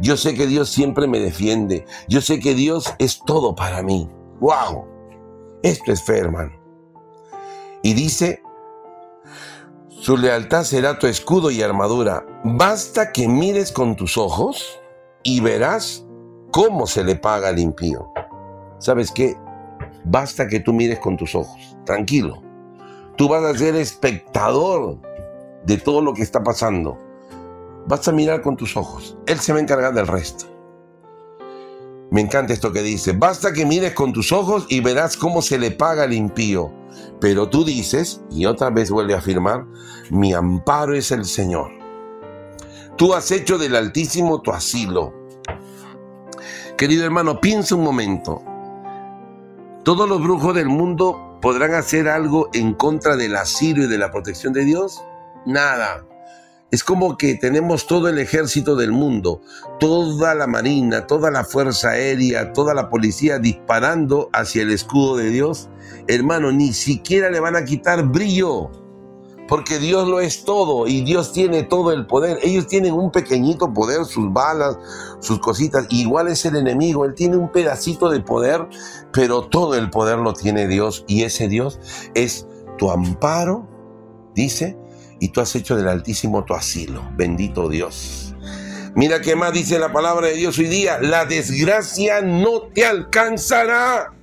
[0.00, 1.86] Yo sé que Dios siempre me defiende.
[2.08, 4.08] Yo sé que Dios es todo para mí.
[4.40, 4.84] ¡Wow!
[5.62, 6.52] Esto es fe, hermano.
[7.82, 8.42] Y dice,
[9.88, 12.26] su lealtad será tu escudo y armadura.
[12.44, 14.80] Basta que mires con tus ojos
[15.22, 16.04] y verás
[16.50, 18.12] cómo se le paga al impío.
[18.78, 19.36] ¿Sabes qué?
[20.04, 21.76] Basta que tú mires con tus ojos.
[21.84, 22.42] Tranquilo.
[23.16, 24.98] Tú vas a ser espectador
[25.64, 26.98] de todo lo que está pasando.
[27.86, 29.16] Vas a mirar con tus ojos.
[29.26, 30.46] Él se va a encargar del resto.
[32.10, 33.12] Me encanta esto que dice.
[33.12, 36.70] Basta que mires con tus ojos y verás cómo se le paga al impío.
[37.20, 39.64] Pero tú dices, y otra vez vuelve a afirmar,
[40.10, 41.70] mi amparo es el Señor.
[42.96, 45.14] Tú has hecho del Altísimo tu asilo.
[46.76, 48.42] Querido hermano, piensa un momento.
[49.84, 54.12] ¿Todos los brujos del mundo podrán hacer algo en contra del asilo y de la
[54.12, 55.02] protección de Dios?
[55.44, 56.06] Nada.
[56.70, 59.42] Es como que tenemos todo el ejército del mundo,
[59.80, 65.30] toda la marina, toda la fuerza aérea, toda la policía disparando hacia el escudo de
[65.30, 65.68] Dios.
[66.06, 68.70] Hermano, ni siquiera le van a quitar brillo,
[69.52, 72.38] porque Dios lo es todo y Dios tiene todo el poder.
[72.42, 74.78] Ellos tienen un pequeñito poder, sus balas,
[75.20, 75.84] sus cositas.
[75.90, 78.66] Igual es el enemigo, él tiene un pedacito de poder,
[79.12, 81.78] pero todo el poder lo tiene Dios y ese Dios
[82.14, 82.46] es
[82.78, 83.68] tu amparo,
[84.34, 84.78] dice,
[85.20, 87.02] y tú has hecho del Altísimo tu asilo.
[87.18, 88.34] Bendito Dios.
[88.94, 90.98] Mira qué más dice la palabra de Dios hoy día.
[90.98, 94.14] La desgracia no te alcanzará.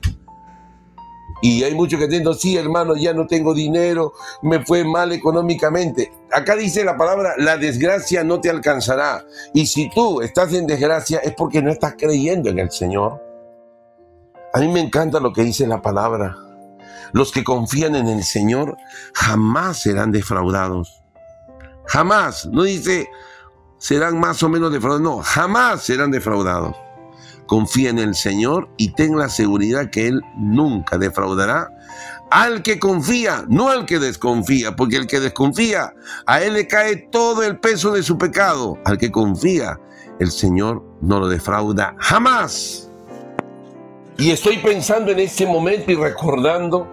[1.42, 6.12] Y hay muchos que dicen, sí, hermano, ya no tengo dinero, me fue mal económicamente.
[6.32, 9.26] Acá dice la palabra, la desgracia no te alcanzará.
[9.54, 13.24] Y si tú estás en desgracia es porque no estás creyendo en el Señor.
[14.54, 16.36] A mí me encanta lo que dice la palabra.
[17.12, 18.78] Los que confían en el Señor
[19.14, 21.04] jamás serán defraudados.
[21.86, 22.46] Jamás.
[22.48, 23.10] No dice
[23.80, 25.02] serán más o menos defraudados.
[25.02, 26.76] No, jamás serán defraudados.
[27.50, 31.72] Confía en el Señor y ten la seguridad que Él nunca defraudará
[32.30, 35.96] al que confía, no al que desconfía, porque el que desconfía,
[36.28, 38.78] a Él le cae todo el peso de su pecado.
[38.86, 39.80] Al que confía,
[40.20, 42.88] el Señor no lo defrauda jamás.
[44.20, 46.88] Y estoy pensando en este momento y recordando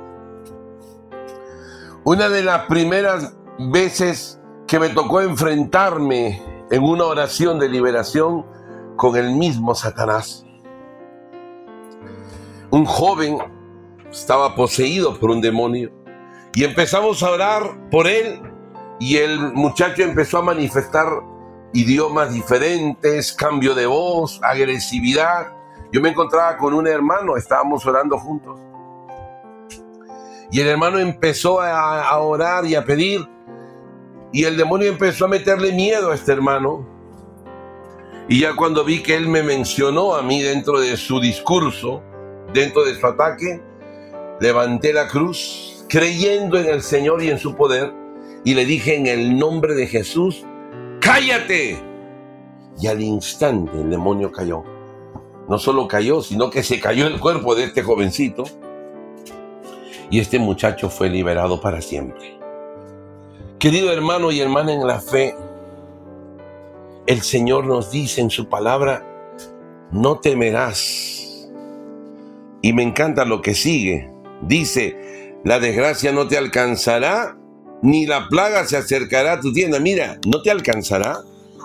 [2.05, 8.47] una de las primeras veces que me tocó enfrentarme en una oración de liberación
[8.97, 10.46] con el mismo Satanás.
[12.71, 13.39] Un joven
[14.11, 15.93] estaba poseído por un demonio
[16.55, 18.41] y empezamos a orar por él
[18.99, 21.07] y el muchacho empezó a manifestar
[21.73, 25.53] idiomas diferentes, cambio de voz, agresividad.
[25.93, 28.59] Yo me encontraba con un hermano, estábamos orando juntos.
[30.51, 33.29] Y el hermano empezó a, orar y a pedir.
[34.33, 36.87] Y el demonio empezó a meterle miedo a este hermano.
[38.29, 42.03] Y ya cuando vi que él me mencionó a mí dentro de su discurso,
[42.53, 43.61] dentro de su ataque,
[44.41, 47.93] levanté la cruz, creyendo en el Señor y en su poder,
[48.45, 50.45] y le dije en el nombre de Jesús,
[51.01, 51.79] cállate.
[52.79, 54.63] Y al instante el demonio cayó.
[55.49, 58.45] No solo cayó, sino que se cayó el cuerpo de este jovencito.
[60.11, 62.39] Y este muchacho fue liberado para siempre.
[63.59, 65.35] Querido hermano y hermana en la fe,
[67.07, 69.05] el Señor nos dice en su palabra,
[69.91, 71.26] no temerás.
[72.63, 74.11] Y me encanta lo que sigue.
[74.43, 77.37] Dice, la desgracia no te alcanzará
[77.83, 79.79] ni la plaga se acercará a tu tienda.
[79.79, 81.21] Mira, no te alcanzará,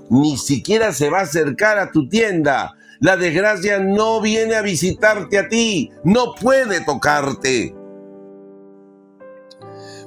[0.09, 2.75] ni siquiera se va a acercar a tu tienda.
[2.99, 7.73] La desgracia no viene a visitarte a ti, no puede tocarte.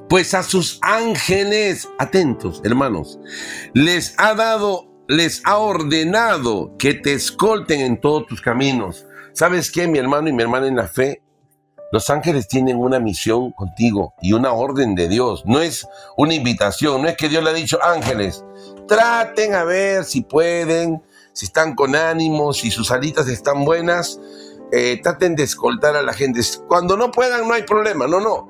[0.09, 3.19] Pues a sus ángeles, atentos hermanos,
[3.73, 9.07] les ha dado, les ha ordenado que te escolten en todos tus caminos.
[9.35, 11.21] ¿Sabes qué, mi hermano y mi hermana en la fe?
[11.91, 15.43] Los ángeles tienen una misión contigo y una orden de Dios.
[15.45, 18.45] No es una invitación, no es que Dios le ha dicho, ángeles,
[18.87, 24.21] traten a ver si pueden, si están con ánimo, si sus alitas están buenas,
[24.71, 26.41] eh, traten de escoltar a la gente.
[26.69, 28.49] Cuando no puedan, no hay problema, no, no.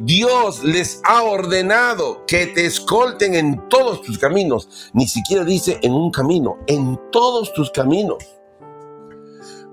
[0.00, 4.90] Dios les ha ordenado que te escolten en todos tus caminos.
[4.92, 8.35] Ni siquiera dice en un camino, en todos tus caminos.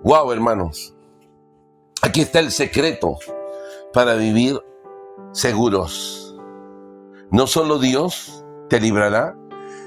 [0.03, 0.93] Wow, hermanos.
[2.01, 3.19] Aquí está el secreto
[3.93, 4.59] para vivir
[5.31, 6.35] seguros.
[7.31, 9.33] No solo Dios te librará,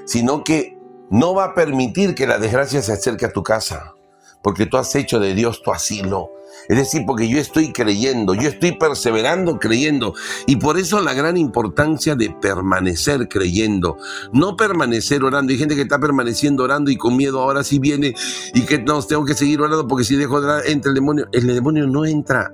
[0.05, 0.75] sino que
[1.11, 3.93] no va a permitir que la desgracia se acerque a tu casa,
[4.41, 6.31] porque tú has hecho de Dios tu asilo.
[6.67, 10.13] Es decir, porque yo estoy creyendo, yo estoy perseverando creyendo.
[10.47, 13.97] Y por eso la gran importancia de permanecer creyendo.
[14.33, 15.51] No permanecer orando.
[15.51, 18.13] Hay gente que está permaneciendo orando y con miedo ahora sí viene
[18.53, 21.27] y que no, tengo que seguir orando porque si dejo de orar entra el demonio.
[21.31, 22.51] El demonio no entra.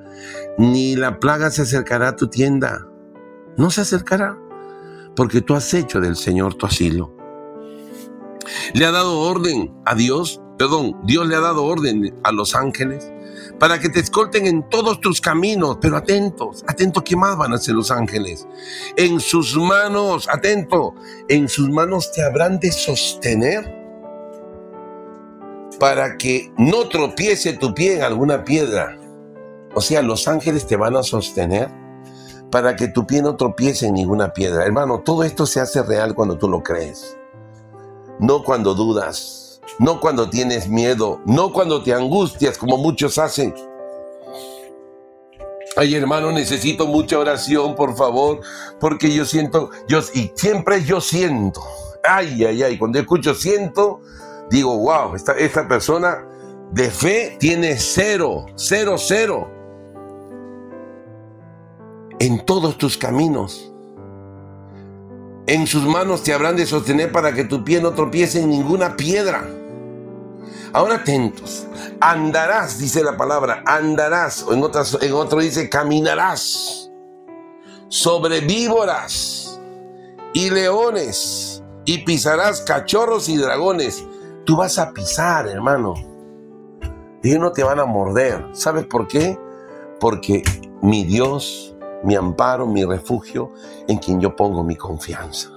[0.59, 2.87] Ni la plaga se acercará a tu tienda.
[3.57, 4.37] No se acercará.
[5.15, 7.15] Porque tú has hecho del Señor tu asilo.
[8.73, 13.11] Le ha dado orden a Dios, perdón, Dios le ha dado orden a los ángeles
[13.59, 17.55] para que te escolten en todos tus caminos, pero atentos, atentos, ¿qué más van a
[17.55, 18.47] hacer los ángeles?
[18.97, 20.95] En sus manos, atento,
[21.27, 23.83] en sus manos te habrán de sostener
[25.79, 28.97] para que no tropiece tu pie en alguna piedra.
[29.75, 31.69] O sea, los ángeles te van a sostener
[32.51, 34.63] para que tu pie no tropiece en ninguna piedra.
[34.63, 37.17] Hermano, todo esto se hace real cuando tú lo crees,
[38.19, 39.42] no cuando dudas
[39.79, 43.53] no cuando tienes miedo, no cuando te angustias como muchos hacen.
[45.75, 48.41] Ay, hermano, necesito mucha oración, por favor,
[48.79, 51.61] porque yo siento, yo, y siempre yo siento.
[52.03, 54.01] Ay, ay, ay, cuando escucho siento,
[54.49, 56.27] digo, wow, esta, esta persona
[56.71, 59.49] de fe tiene cero, cero, cero
[62.19, 63.73] en todos tus caminos.
[65.45, 68.95] En sus manos te habrán de sostener para que tu pie no tropiece en ninguna
[68.95, 69.45] piedra.
[70.73, 71.67] Ahora atentos.
[71.99, 74.43] Andarás, dice la palabra, andarás.
[74.43, 76.91] O en, otras, en otro dice, caminarás
[77.87, 79.59] sobre víboras
[80.33, 84.03] y leones y pisarás cachorros y dragones.
[84.45, 85.93] Tú vas a pisar, hermano.
[87.21, 88.49] Ellos no te van a morder.
[88.53, 89.39] ¿Sabes por qué?
[89.99, 90.43] Porque
[90.81, 93.51] mi Dios mi amparo, mi refugio,
[93.87, 95.49] en quien yo pongo mi confianza.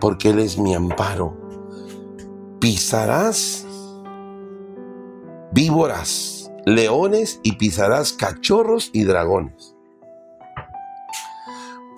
[0.00, 1.36] Porque Él es mi amparo.
[2.60, 3.66] Pisarás
[5.60, 9.74] víboras, leones y pisarás cachorros y dragones.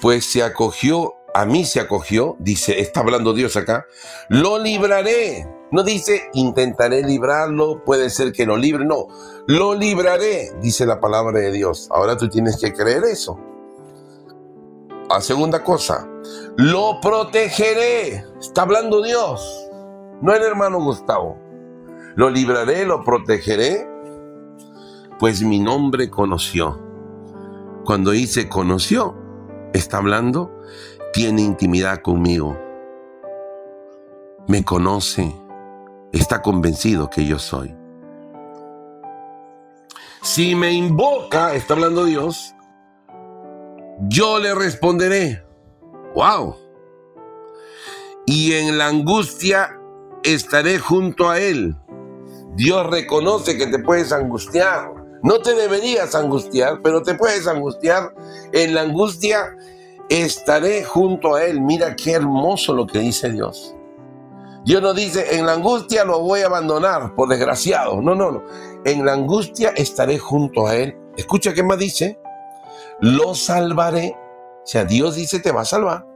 [0.00, 3.86] Pues se acogió, a mí se acogió, dice, está hablando Dios acá,
[4.28, 9.06] lo libraré no dice intentaré librarlo, puede ser que lo libre, no,
[9.46, 11.88] lo libraré, dice la palabra de Dios.
[11.90, 13.38] Ahora tú tienes que creer eso.
[15.08, 16.06] A segunda cosa,
[16.56, 18.22] lo protegeré.
[18.38, 19.70] Está hablando Dios,
[20.20, 21.41] no el hermano Gustavo.
[22.14, 23.88] Lo libraré, lo protegeré.
[25.18, 26.80] pues mi nombre conoció.
[27.84, 29.16] Cuando dice conoció,
[29.72, 30.50] está hablando,
[31.12, 32.58] tiene intimidad conmigo.
[34.48, 35.32] Me conoce,
[36.12, 37.72] está convencido que yo soy.
[40.22, 42.54] Si me invoca, está hablando Dios,
[44.08, 45.44] yo le responderé.
[46.14, 46.56] ¡Wow!
[48.26, 49.78] Y en la angustia
[50.22, 51.76] estaré junto a él.
[52.54, 54.92] Dios reconoce que te puedes angustiar.
[55.22, 58.12] No te deberías angustiar, pero te puedes angustiar.
[58.52, 59.56] En la angustia
[60.08, 61.60] estaré junto a él.
[61.60, 63.74] Mira qué hermoso lo que dice Dios.
[64.64, 68.00] Dios no dice, en la angustia lo voy a abandonar, por desgraciado.
[68.00, 68.44] No, no, no.
[68.84, 70.96] En la angustia estaré junto a Él.
[71.16, 72.20] Escucha qué más dice.
[73.00, 74.16] Lo salvaré.
[74.62, 76.06] O sea, Dios dice, te va a salvar.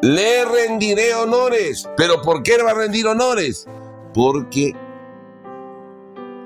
[0.00, 1.88] Le rendiré honores.
[1.96, 3.66] ¿Pero por qué le va a rendir honores?
[4.16, 4.74] Porque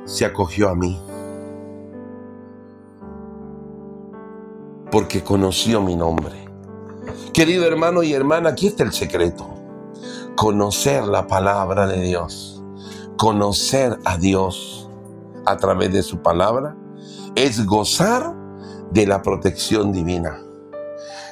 [0.04, 1.00] se acogió a mí.
[4.90, 6.46] Porque conoció mi nombre.
[7.32, 9.60] Querido hermano y hermana, aquí está el secreto
[10.40, 12.62] conocer la palabra de Dios,
[13.18, 14.88] conocer a Dios
[15.44, 16.78] a través de su palabra,
[17.34, 18.34] es gozar
[18.90, 20.40] de la protección divina.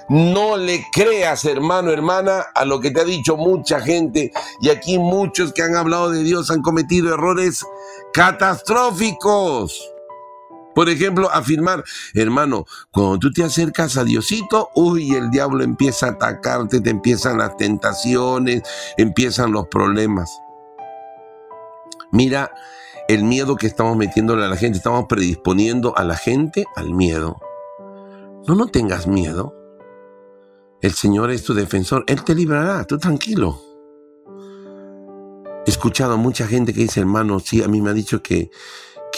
[0.08, 4.32] No le creas, hermano, hermana, a lo que te ha dicho mucha gente.
[4.60, 7.62] Y aquí muchos que han hablado de Dios han cometido errores
[8.14, 9.92] catastróficos.
[10.74, 11.84] Por ejemplo, afirmar,
[12.14, 17.38] hermano, cuando tú te acercas a Diosito, uy, el diablo empieza a atacarte, te empiezan
[17.38, 18.62] las tentaciones,
[18.96, 20.30] empiezan los problemas.
[22.12, 22.52] Mira
[23.08, 27.40] el miedo que estamos metiéndole a la gente, estamos predisponiendo a la gente al miedo.
[28.46, 29.57] No, no tengas miedo.
[30.80, 33.60] El Señor es tu defensor, Él te librará, tú tranquilo.
[35.66, 38.50] He escuchado a mucha gente que dice, hermano, sí, a mí me ha dicho que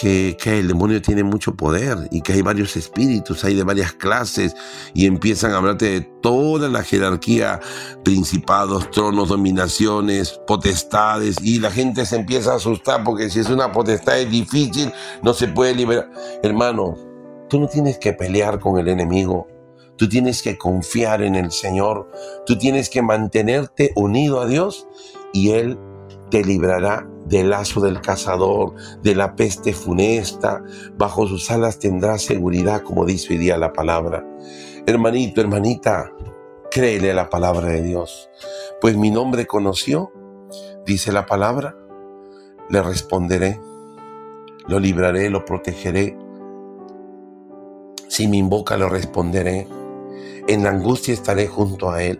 [0.01, 4.55] que, el demonio tiene mucho poder y que hay varios espíritus, hay de varias clases
[4.93, 7.59] y empiezan a hablarte de toda la jerarquía,
[8.03, 13.71] principados, tronos, dominaciones, potestades y la gente se empieza a asustar porque si es una
[13.71, 14.91] potestad es difícil,
[15.21, 16.09] no se puede liberar.
[16.41, 16.97] Hermano,
[17.49, 19.47] tú no tienes que pelear con el enemigo.
[20.01, 22.09] Tú tienes que confiar en el Señor.
[22.47, 24.87] Tú tienes que mantenerte unido a Dios
[25.31, 25.77] y Él
[26.31, 28.73] te librará del lazo del cazador,
[29.03, 30.63] de la peste funesta.
[30.97, 34.25] Bajo sus alas tendrás seguridad, como dice hoy día la palabra.
[34.87, 36.11] Hermanito, hermanita,
[36.71, 38.27] créele a la palabra de Dios.
[38.81, 40.11] Pues mi nombre conoció,
[40.83, 41.77] dice la palabra,
[42.71, 43.59] le responderé,
[44.67, 46.17] lo libraré, lo protegeré.
[48.07, 49.67] Si me invoca, lo responderé.
[50.47, 52.19] En la angustia estaré junto a él.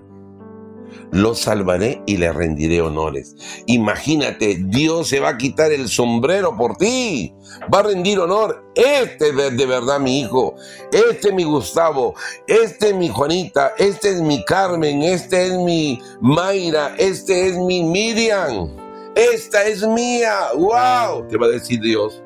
[1.11, 3.35] Lo salvaré y le rendiré honores.
[3.65, 7.33] Imagínate, Dios se va a quitar el sombrero por ti,
[7.73, 8.63] va a rendir honor.
[8.75, 10.55] Este es de verdad mi hijo,
[10.93, 12.15] este es mi Gustavo,
[12.47, 17.83] este es mi Juanita, este es mi Carmen, este es mi Mayra, este es mi
[17.83, 18.69] Miriam,
[19.15, 22.23] esta es mía, wow, te va a decir Dios.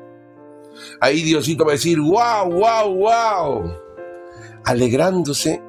[1.00, 3.72] Ahí Diosito va a decir, wow, wow, wow,
[4.64, 5.60] alegrándose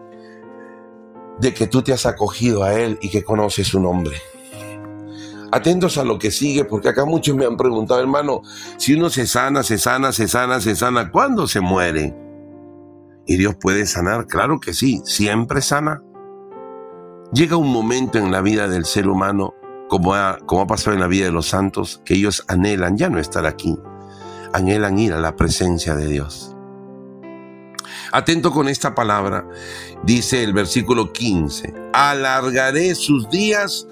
[1.40, 4.18] de que tú te has acogido a Él y que conoces su nombre.
[5.52, 8.42] Atentos a lo que sigue, porque acá muchos me han preguntado, hermano,
[8.78, 12.14] si uno se sana, se sana, se sana, se sana, ¿cuándo se muere?
[13.26, 14.28] ¿Y Dios puede sanar?
[14.28, 16.04] Claro que sí, siempre sana.
[17.32, 19.54] Llega un momento en la vida del ser humano,
[19.88, 23.10] como ha, como ha pasado en la vida de los santos, que ellos anhelan ya
[23.10, 23.78] no estar aquí,
[24.54, 26.57] anhelan ir a la presencia de Dios.
[28.12, 29.48] Atento con esta palabra,
[30.04, 33.88] dice el versículo 15, alargaré sus días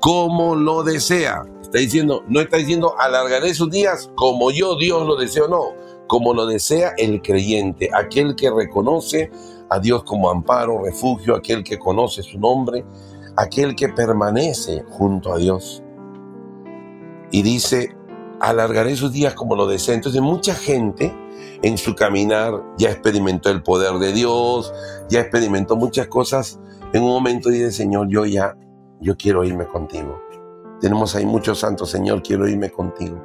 [0.00, 1.42] como lo desea.
[1.60, 5.74] Está diciendo, no está diciendo alargaré sus días como yo Dios lo deseo, no,
[6.06, 9.30] como lo desea el creyente, aquel que reconoce
[9.68, 12.84] a Dios como amparo, refugio, aquel que conoce su nombre,
[13.36, 15.82] aquel que permanece junto a Dios.
[17.30, 17.94] Y dice,
[18.40, 19.94] alargaré sus días como lo desea.
[19.94, 21.14] Entonces mucha gente
[21.62, 24.72] en su caminar ya experimentó el poder de Dios,
[25.08, 26.58] ya experimentó muchas cosas.
[26.92, 28.56] En un momento dice, Señor, yo ya,
[29.00, 30.20] yo quiero irme contigo.
[30.80, 33.20] Tenemos ahí muchos santos, Señor, quiero irme contigo.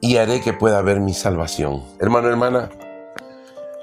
[0.00, 1.82] Y haré que pueda ver mi salvación.
[1.98, 2.70] Hermano, hermana,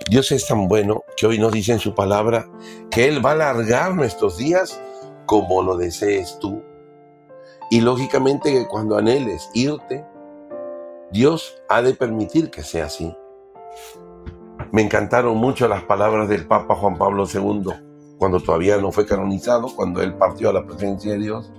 [0.10, 2.48] Dios es tan bueno que hoy nos dice en su palabra
[2.90, 4.80] que Él va a alargar nuestros días
[5.26, 6.62] como lo desees tú.
[7.70, 10.06] Y lógicamente que cuando anheles irte,
[11.12, 13.14] Dios ha de permitir que sea así.
[14.72, 17.74] Me encantaron mucho las palabras del Papa Juan Pablo II,
[18.18, 21.52] cuando todavía no fue canonizado, cuando él partió a la presencia de Dios.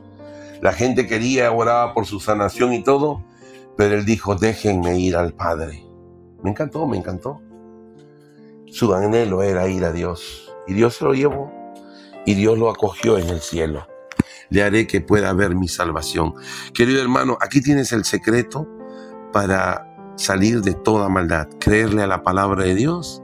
[0.62, 3.24] La gente quería, oraba por su sanación y todo,
[3.76, 5.82] Pero él dijo, déjenme ir al Padre.
[6.42, 7.40] Me encantó, me encantó.
[8.66, 10.52] Su anhelo era ir a Dios.
[10.66, 11.50] Y Dios se lo llevó.
[12.26, 13.86] Y Dios lo acogió en el cielo.
[14.50, 16.34] Le haré que pueda ver mi salvación.
[16.74, 18.68] Querido hermano, aquí tienes el secreto
[19.32, 21.48] para salir de toda maldad.
[21.58, 23.22] Creerle a la palabra de Dios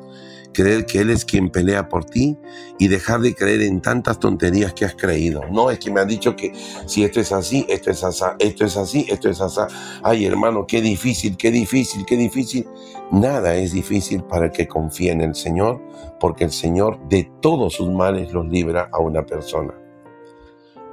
[0.59, 2.36] creer que Él es quien pelea por ti
[2.80, 5.42] y dejar de creer en tantas tonterías que has creído.
[5.52, 6.52] No es que me han dicho que
[6.86, 9.61] si esto es así, esto es así, esto es así, esto es así.
[10.02, 12.66] Ay, hermano, qué difícil, qué difícil, qué difícil.
[13.12, 15.80] Nada es difícil para el que confía en el Señor,
[16.18, 19.74] porque el Señor de todos sus males los libra a una persona.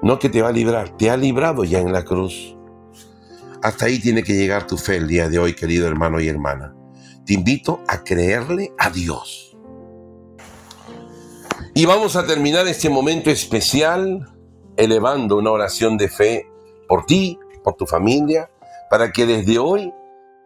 [0.03, 2.54] No que te va a librar, te ha librado ya en la cruz.
[3.65, 6.75] Hasta ahí tiene que llegar tu fe el día de hoy, querido hermano y hermana.
[7.25, 9.57] Te invito a creerle a Dios
[11.73, 14.31] y vamos a terminar este momento especial
[14.77, 16.47] elevando una oración de fe
[16.87, 18.51] por ti, por tu familia,
[18.91, 19.91] para que desde hoy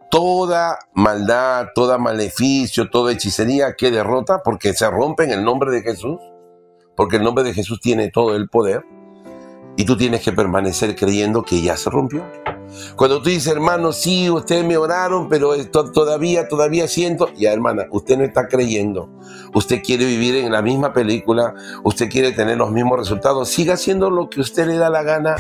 [0.09, 5.81] toda maldad, toda maleficio, toda hechicería quede rota porque se rompe en el nombre de
[5.81, 6.21] Jesús,
[6.95, 8.85] porque el nombre de Jesús tiene todo el poder
[9.75, 12.23] y tú tienes que permanecer creyendo que ya se rompió.
[12.95, 17.29] Cuando tú dices, hermano, sí, ustedes me oraron, pero todavía, todavía siento.
[17.33, 19.09] Ya, hermana, usted no está creyendo.
[19.53, 21.53] Usted quiere vivir en la misma película,
[21.83, 23.49] usted quiere tener los mismos resultados.
[23.49, 25.35] Siga haciendo lo que usted le da la gana,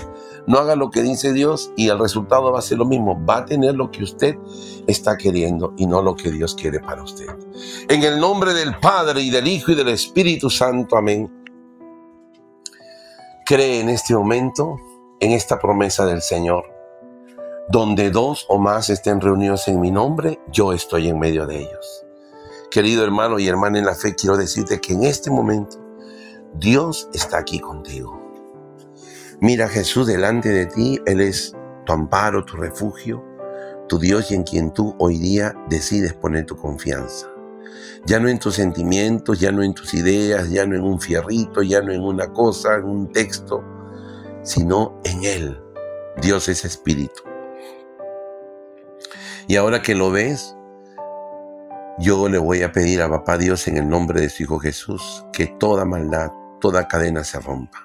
[0.47, 3.23] no haga lo que dice Dios y el resultado va a ser lo mismo.
[3.25, 4.35] Va a tener lo que usted
[4.87, 7.27] está queriendo y no lo que Dios quiere para usted.
[7.87, 11.31] En el nombre del Padre y del Hijo y del Espíritu Santo, amén.
[13.45, 14.77] Cree en este momento,
[15.19, 16.78] en esta promesa del Señor
[17.69, 22.03] donde dos o más estén reunidos en mi nombre, yo estoy en medio de ellos.
[22.71, 25.77] Querido hermano y hermana en la fe, quiero decirte que en este momento
[26.55, 28.19] Dios está aquí contigo.
[29.39, 31.55] Mira Jesús delante de ti, Él es
[31.85, 33.23] tu amparo, tu refugio,
[33.87, 37.27] tu Dios y en quien tú hoy día decides poner tu confianza.
[38.05, 41.61] Ya no en tus sentimientos, ya no en tus ideas, ya no en un fierrito,
[41.61, 43.63] ya no en una cosa, en un texto,
[44.41, 45.61] sino en Él.
[46.19, 47.29] Dios es espíritu.
[49.49, 50.55] Y ahora que lo ves,
[51.97, 55.25] yo le voy a pedir a Papá Dios en el nombre de su Hijo Jesús
[55.33, 56.29] que toda maldad,
[56.61, 57.83] toda cadena se rompa.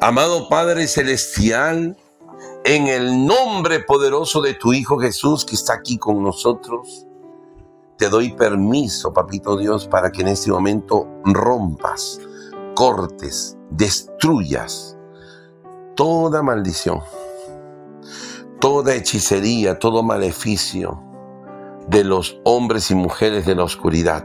[0.00, 1.98] Amado Padre Celestial,
[2.64, 7.06] en el nombre poderoso de tu Hijo Jesús que está aquí con nosotros,
[7.98, 12.22] te doy permiso, Papito Dios, para que en este momento rompas,
[12.74, 14.96] cortes, destruyas
[15.94, 17.02] toda maldición
[18.62, 21.02] toda hechicería, todo maleficio
[21.88, 24.24] de los hombres y mujeres de la oscuridad.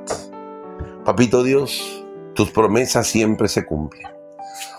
[1.03, 4.05] Papito Dios, tus promesas siempre se cumplen.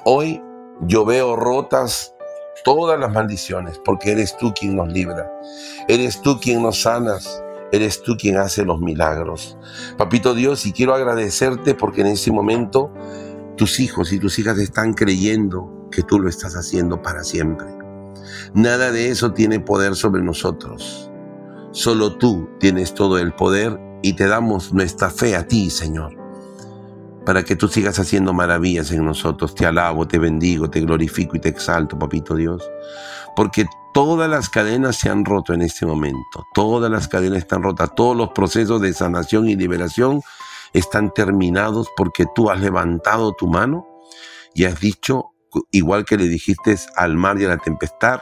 [0.04, 0.40] Hoy
[0.82, 2.14] yo veo rotas
[2.62, 5.28] todas las maldiciones, porque eres tú quien nos libra,
[5.88, 7.42] eres tú quien nos sanas,
[7.72, 9.58] eres tú quien hace los milagros.
[9.96, 12.92] Papito Dios, y quiero agradecerte porque en este momento
[13.56, 17.87] tus hijos y tus hijas están creyendo que tú lo estás haciendo para siempre.
[18.54, 21.10] Nada de eso tiene poder sobre nosotros.
[21.72, 26.16] Solo tú tienes todo el poder y te damos nuestra fe a ti, Señor,
[27.24, 29.54] para que tú sigas haciendo maravillas en nosotros.
[29.54, 32.68] Te alabo, te bendigo, te glorifico y te exalto, Papito Dios,
[33.36, 37.94] porque todas las cadenas se han roto en este momento, todas las cadenas están rotas,
[37.94, 40.22] todos los procesos de sanación y liberación
[40.72, 43.86] están terminados porque tú has levantado tu mano
[44.54, 45.32] y has dicho,
[45.70, 48.20] igual que le dijiste al mar y a la tempestad,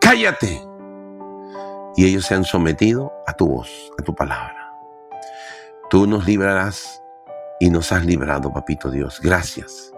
[0.00, 0.62] cállate.
[1.96, 4.72] Y ellos se han sometido a tu voz, a tu palabra.
[5.90, 7.02] Tú nos librarás
[7.60, 9.20] y nos has librado, papito Dios.
[9.22, 9.92] Gracias.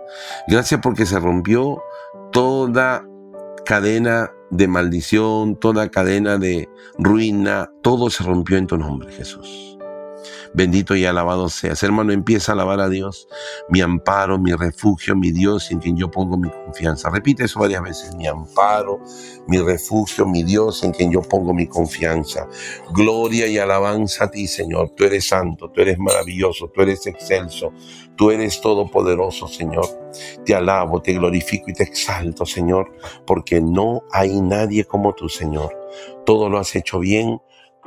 [0.48, 1.82] Gracias porque se rompió
[2.32, 3.04] toda
[3.64, 9.78] cadena de maldición, toda cadena de ruina, todo se rompió en tu nombre, Jesús.
[10.52, 11.82] Bendito y alabado seas.
[11.82, 13.28] Hermano, empieza a alabar a Dios,
[13.68, 17.10] mi amparo, mi refugio, mi Dios en quien yo pongo mi confianza.
[17.10, 19.00] Repite eso varias veces, mi amparo,
[19.46, 22.46] mi refugio, mi Dios en quien yo pongo mi confianza.
[22.92, 24.90] Gloria y alabanza a ti, Señor.
[24.96, 27.72] Tú eres santo, tú eres maravilloso, tú eres excelso,
[28.16, 29.86] tú eres todopoderoso, Señor.
[30.44, 32.92] Te alabo, te glorifico y te exalto, Señor,
[33.26, 35.76] porque no hay nadie como tú, Señor.
[36.24, 37.40] Todo lo has hecho bien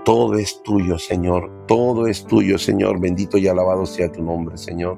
[0.06, 1.52] todo es tuyo, Señor.
[1.68, 3.00] Todo es tuyo, Señor.
[3.00, 4.98] Bendito y alabado sea tu nombre, Señor.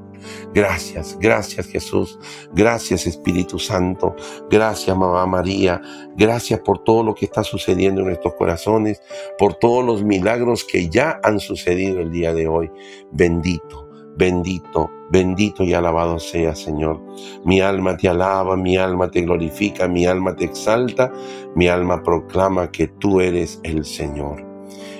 [0.54, 2.20] Gracias, gracias Jesús.
[2.54, 4.16] Gracias Espíritu Santo.
[4.50, 5.82] Gracias Mamá María.
[6.16, 9.02] Gracias por todo lo que está sucediendo en nuestros corazones,
[9.38, 12.70] por todos los milagros que ya han sucedido el día de hoy.
[13.12, 17.02] Bendito, bendito, bendito y alabado sea, Señor.
[17.46, 21.12] Mi alma te alaba, mi alma te glorifica, mi alma te exalta,
[21.56, 24.49] mi alma proclama que tú eres el Señor.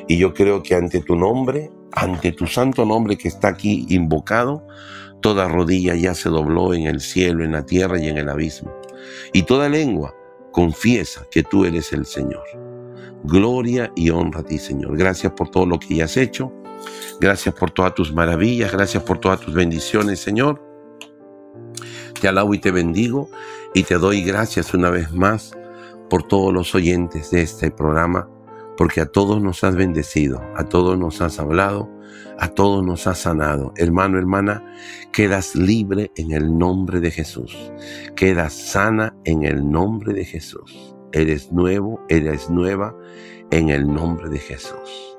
[0.10, 4.66] Y yo creo que ante tu nombre, ante tu santo nombre que está aquí invocado,
[5.22, 8.74] toda rodilla ya se dobló en el cielo, en la tierra y en el abismo.
[9.34, 10.16] Y toda lengua
[10.52, 12.44] confiesa que tú eres el Señor.
[13.24, 14.98] Gloria y honra a ti, Señor.
[14.98, 16.52] Gracias por todo lo que ya has hecho.
[17.22, 18.72] Gracias por todas tus maravillas.
[18.72, 20.60] Gracias por todas tus bendiciones, Señor.
[22.20, 23.30] Te alabo y te bendigo
[23.76, 25.56] y te doy gracias una vez más
[26.10, 28.28] por todos los oyentes de este programa,
[28.80, 31.90] porque a todos nos has bendecido, a todos nos has hablado,
[32.38, 33.74] a todos nos has sanado.
[33.76, 34.64] Hermano, hermana,
[35.12, 37.74] quedas libre en el nombre de Jesús.
[38.16, 40.96] Quedas sana en el nombre de Jesús.
[41.12, 42.96] Eres nuevo, eres nueva
[43.52, 45.19] en el nombre de Jesús.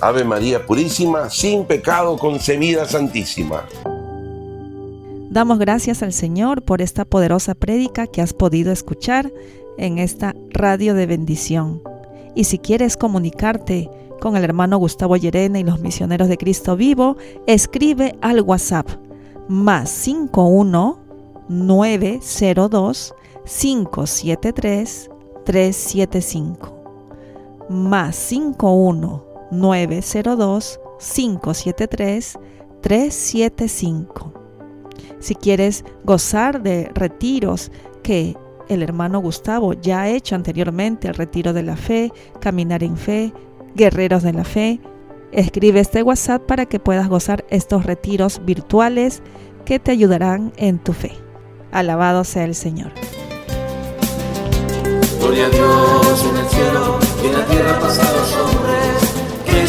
[0.00, 3.64] Ave María Purísima, sin pecado concebida Santísima.
[5.30, 9.32] Damos gracias al Señor por esta poderosa prédica que has podido escuchar
[9.78, 11.82] en esta radio de bendición.
[12.34, 13.88] Y si quieres comunicarte
[14.20, 18.88] con el hermano Gustavo Llerena y los misioneros de Cristo vivo, escribe al WhatsApp
[19.48, 20.98] más 51
[21.48, 25.10] 902 573
[25.44, 26.76] 375
[27.68, 32.38] más 51 902 573
[32.82, 34.32] 375.
[35.18, 37.70] Si quieres gozar de retiros
[38.02, 38.36] que
[38.68, 43.32] el hermano Gustavo ya ha hecho anteriormente, el retiro de la fe, caminar en fe,
[43.74, 44.80] guerreros de la fe,
[45.32, 49.22] escribe este WhatsApp para que puedas gozar estos retiros virtuales
[49.64, 51.12] que te ayudarán en tu fe.
[51.72, 52.92] Alabado sea el Señor.
[55.20, 57.78] Gloria a Dios en el cielo y en la tierra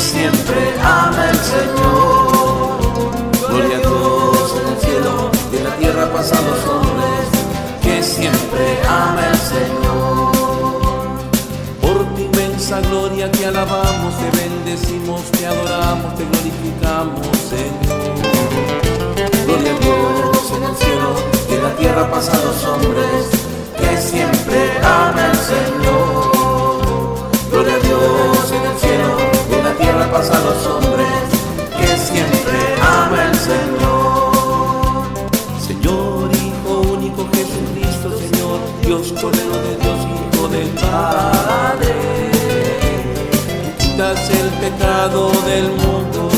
[0.01, 2.71] siempre ama el Señor.
[3.49, 7.25] Gloria a Dios en el cielo y en la tierra pasa los hombres
[7.83, 10.31] que siempre ama el Señor.
[11.81, 17.27] Por tu inmensa gloria te alabamos, te bendecimos, te adoramos, te glorificamos.
[19.45, 21.09] Gloria a Dios en el cielo
[21.49, 23.29] y en la tierra pasa los hombres
[23.77, 26.10] que siempre ama el Señor.
[30.11, 31.07] Tierra pasa los hombres
[31.77, 35.05] que siempre ama el Señor.
[35.65, 39.99] Señor, Hijo único Jesucristo, Señor, Dios Cordero de Dios,
[40.35, 41.93] Hijo del Padre.
[43.79, 46.29] Quitas el pecado del mundo,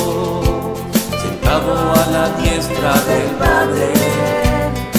[1.21, 3.93] sentado a la diestra del Padre.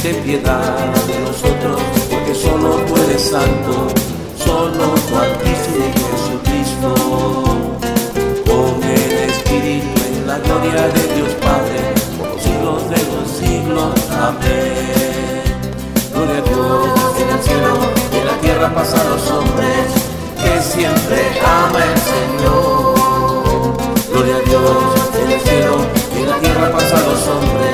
[0.02, 3.88] Ten piedad de nosotros, porque solo tú eres santo,
[4.44, 7.53] solo tu Altísimo Jesucristo.
[9.56, 13.94] En la gloria de Dios Padre, por los siglos de los siglos.
[14.10, 15.42] Amén.
[16.12, 17.78] Gloria a Dios en el cielo
[18.12, 19.94] y en la tierra pasa a los hombres,
[20.42, 23.76] que siempre ama el Señor.
[24.10, 25.76] Gloria a Dios en el cielo
[26.16, 27.73] y en la tierra pasa a los hombres.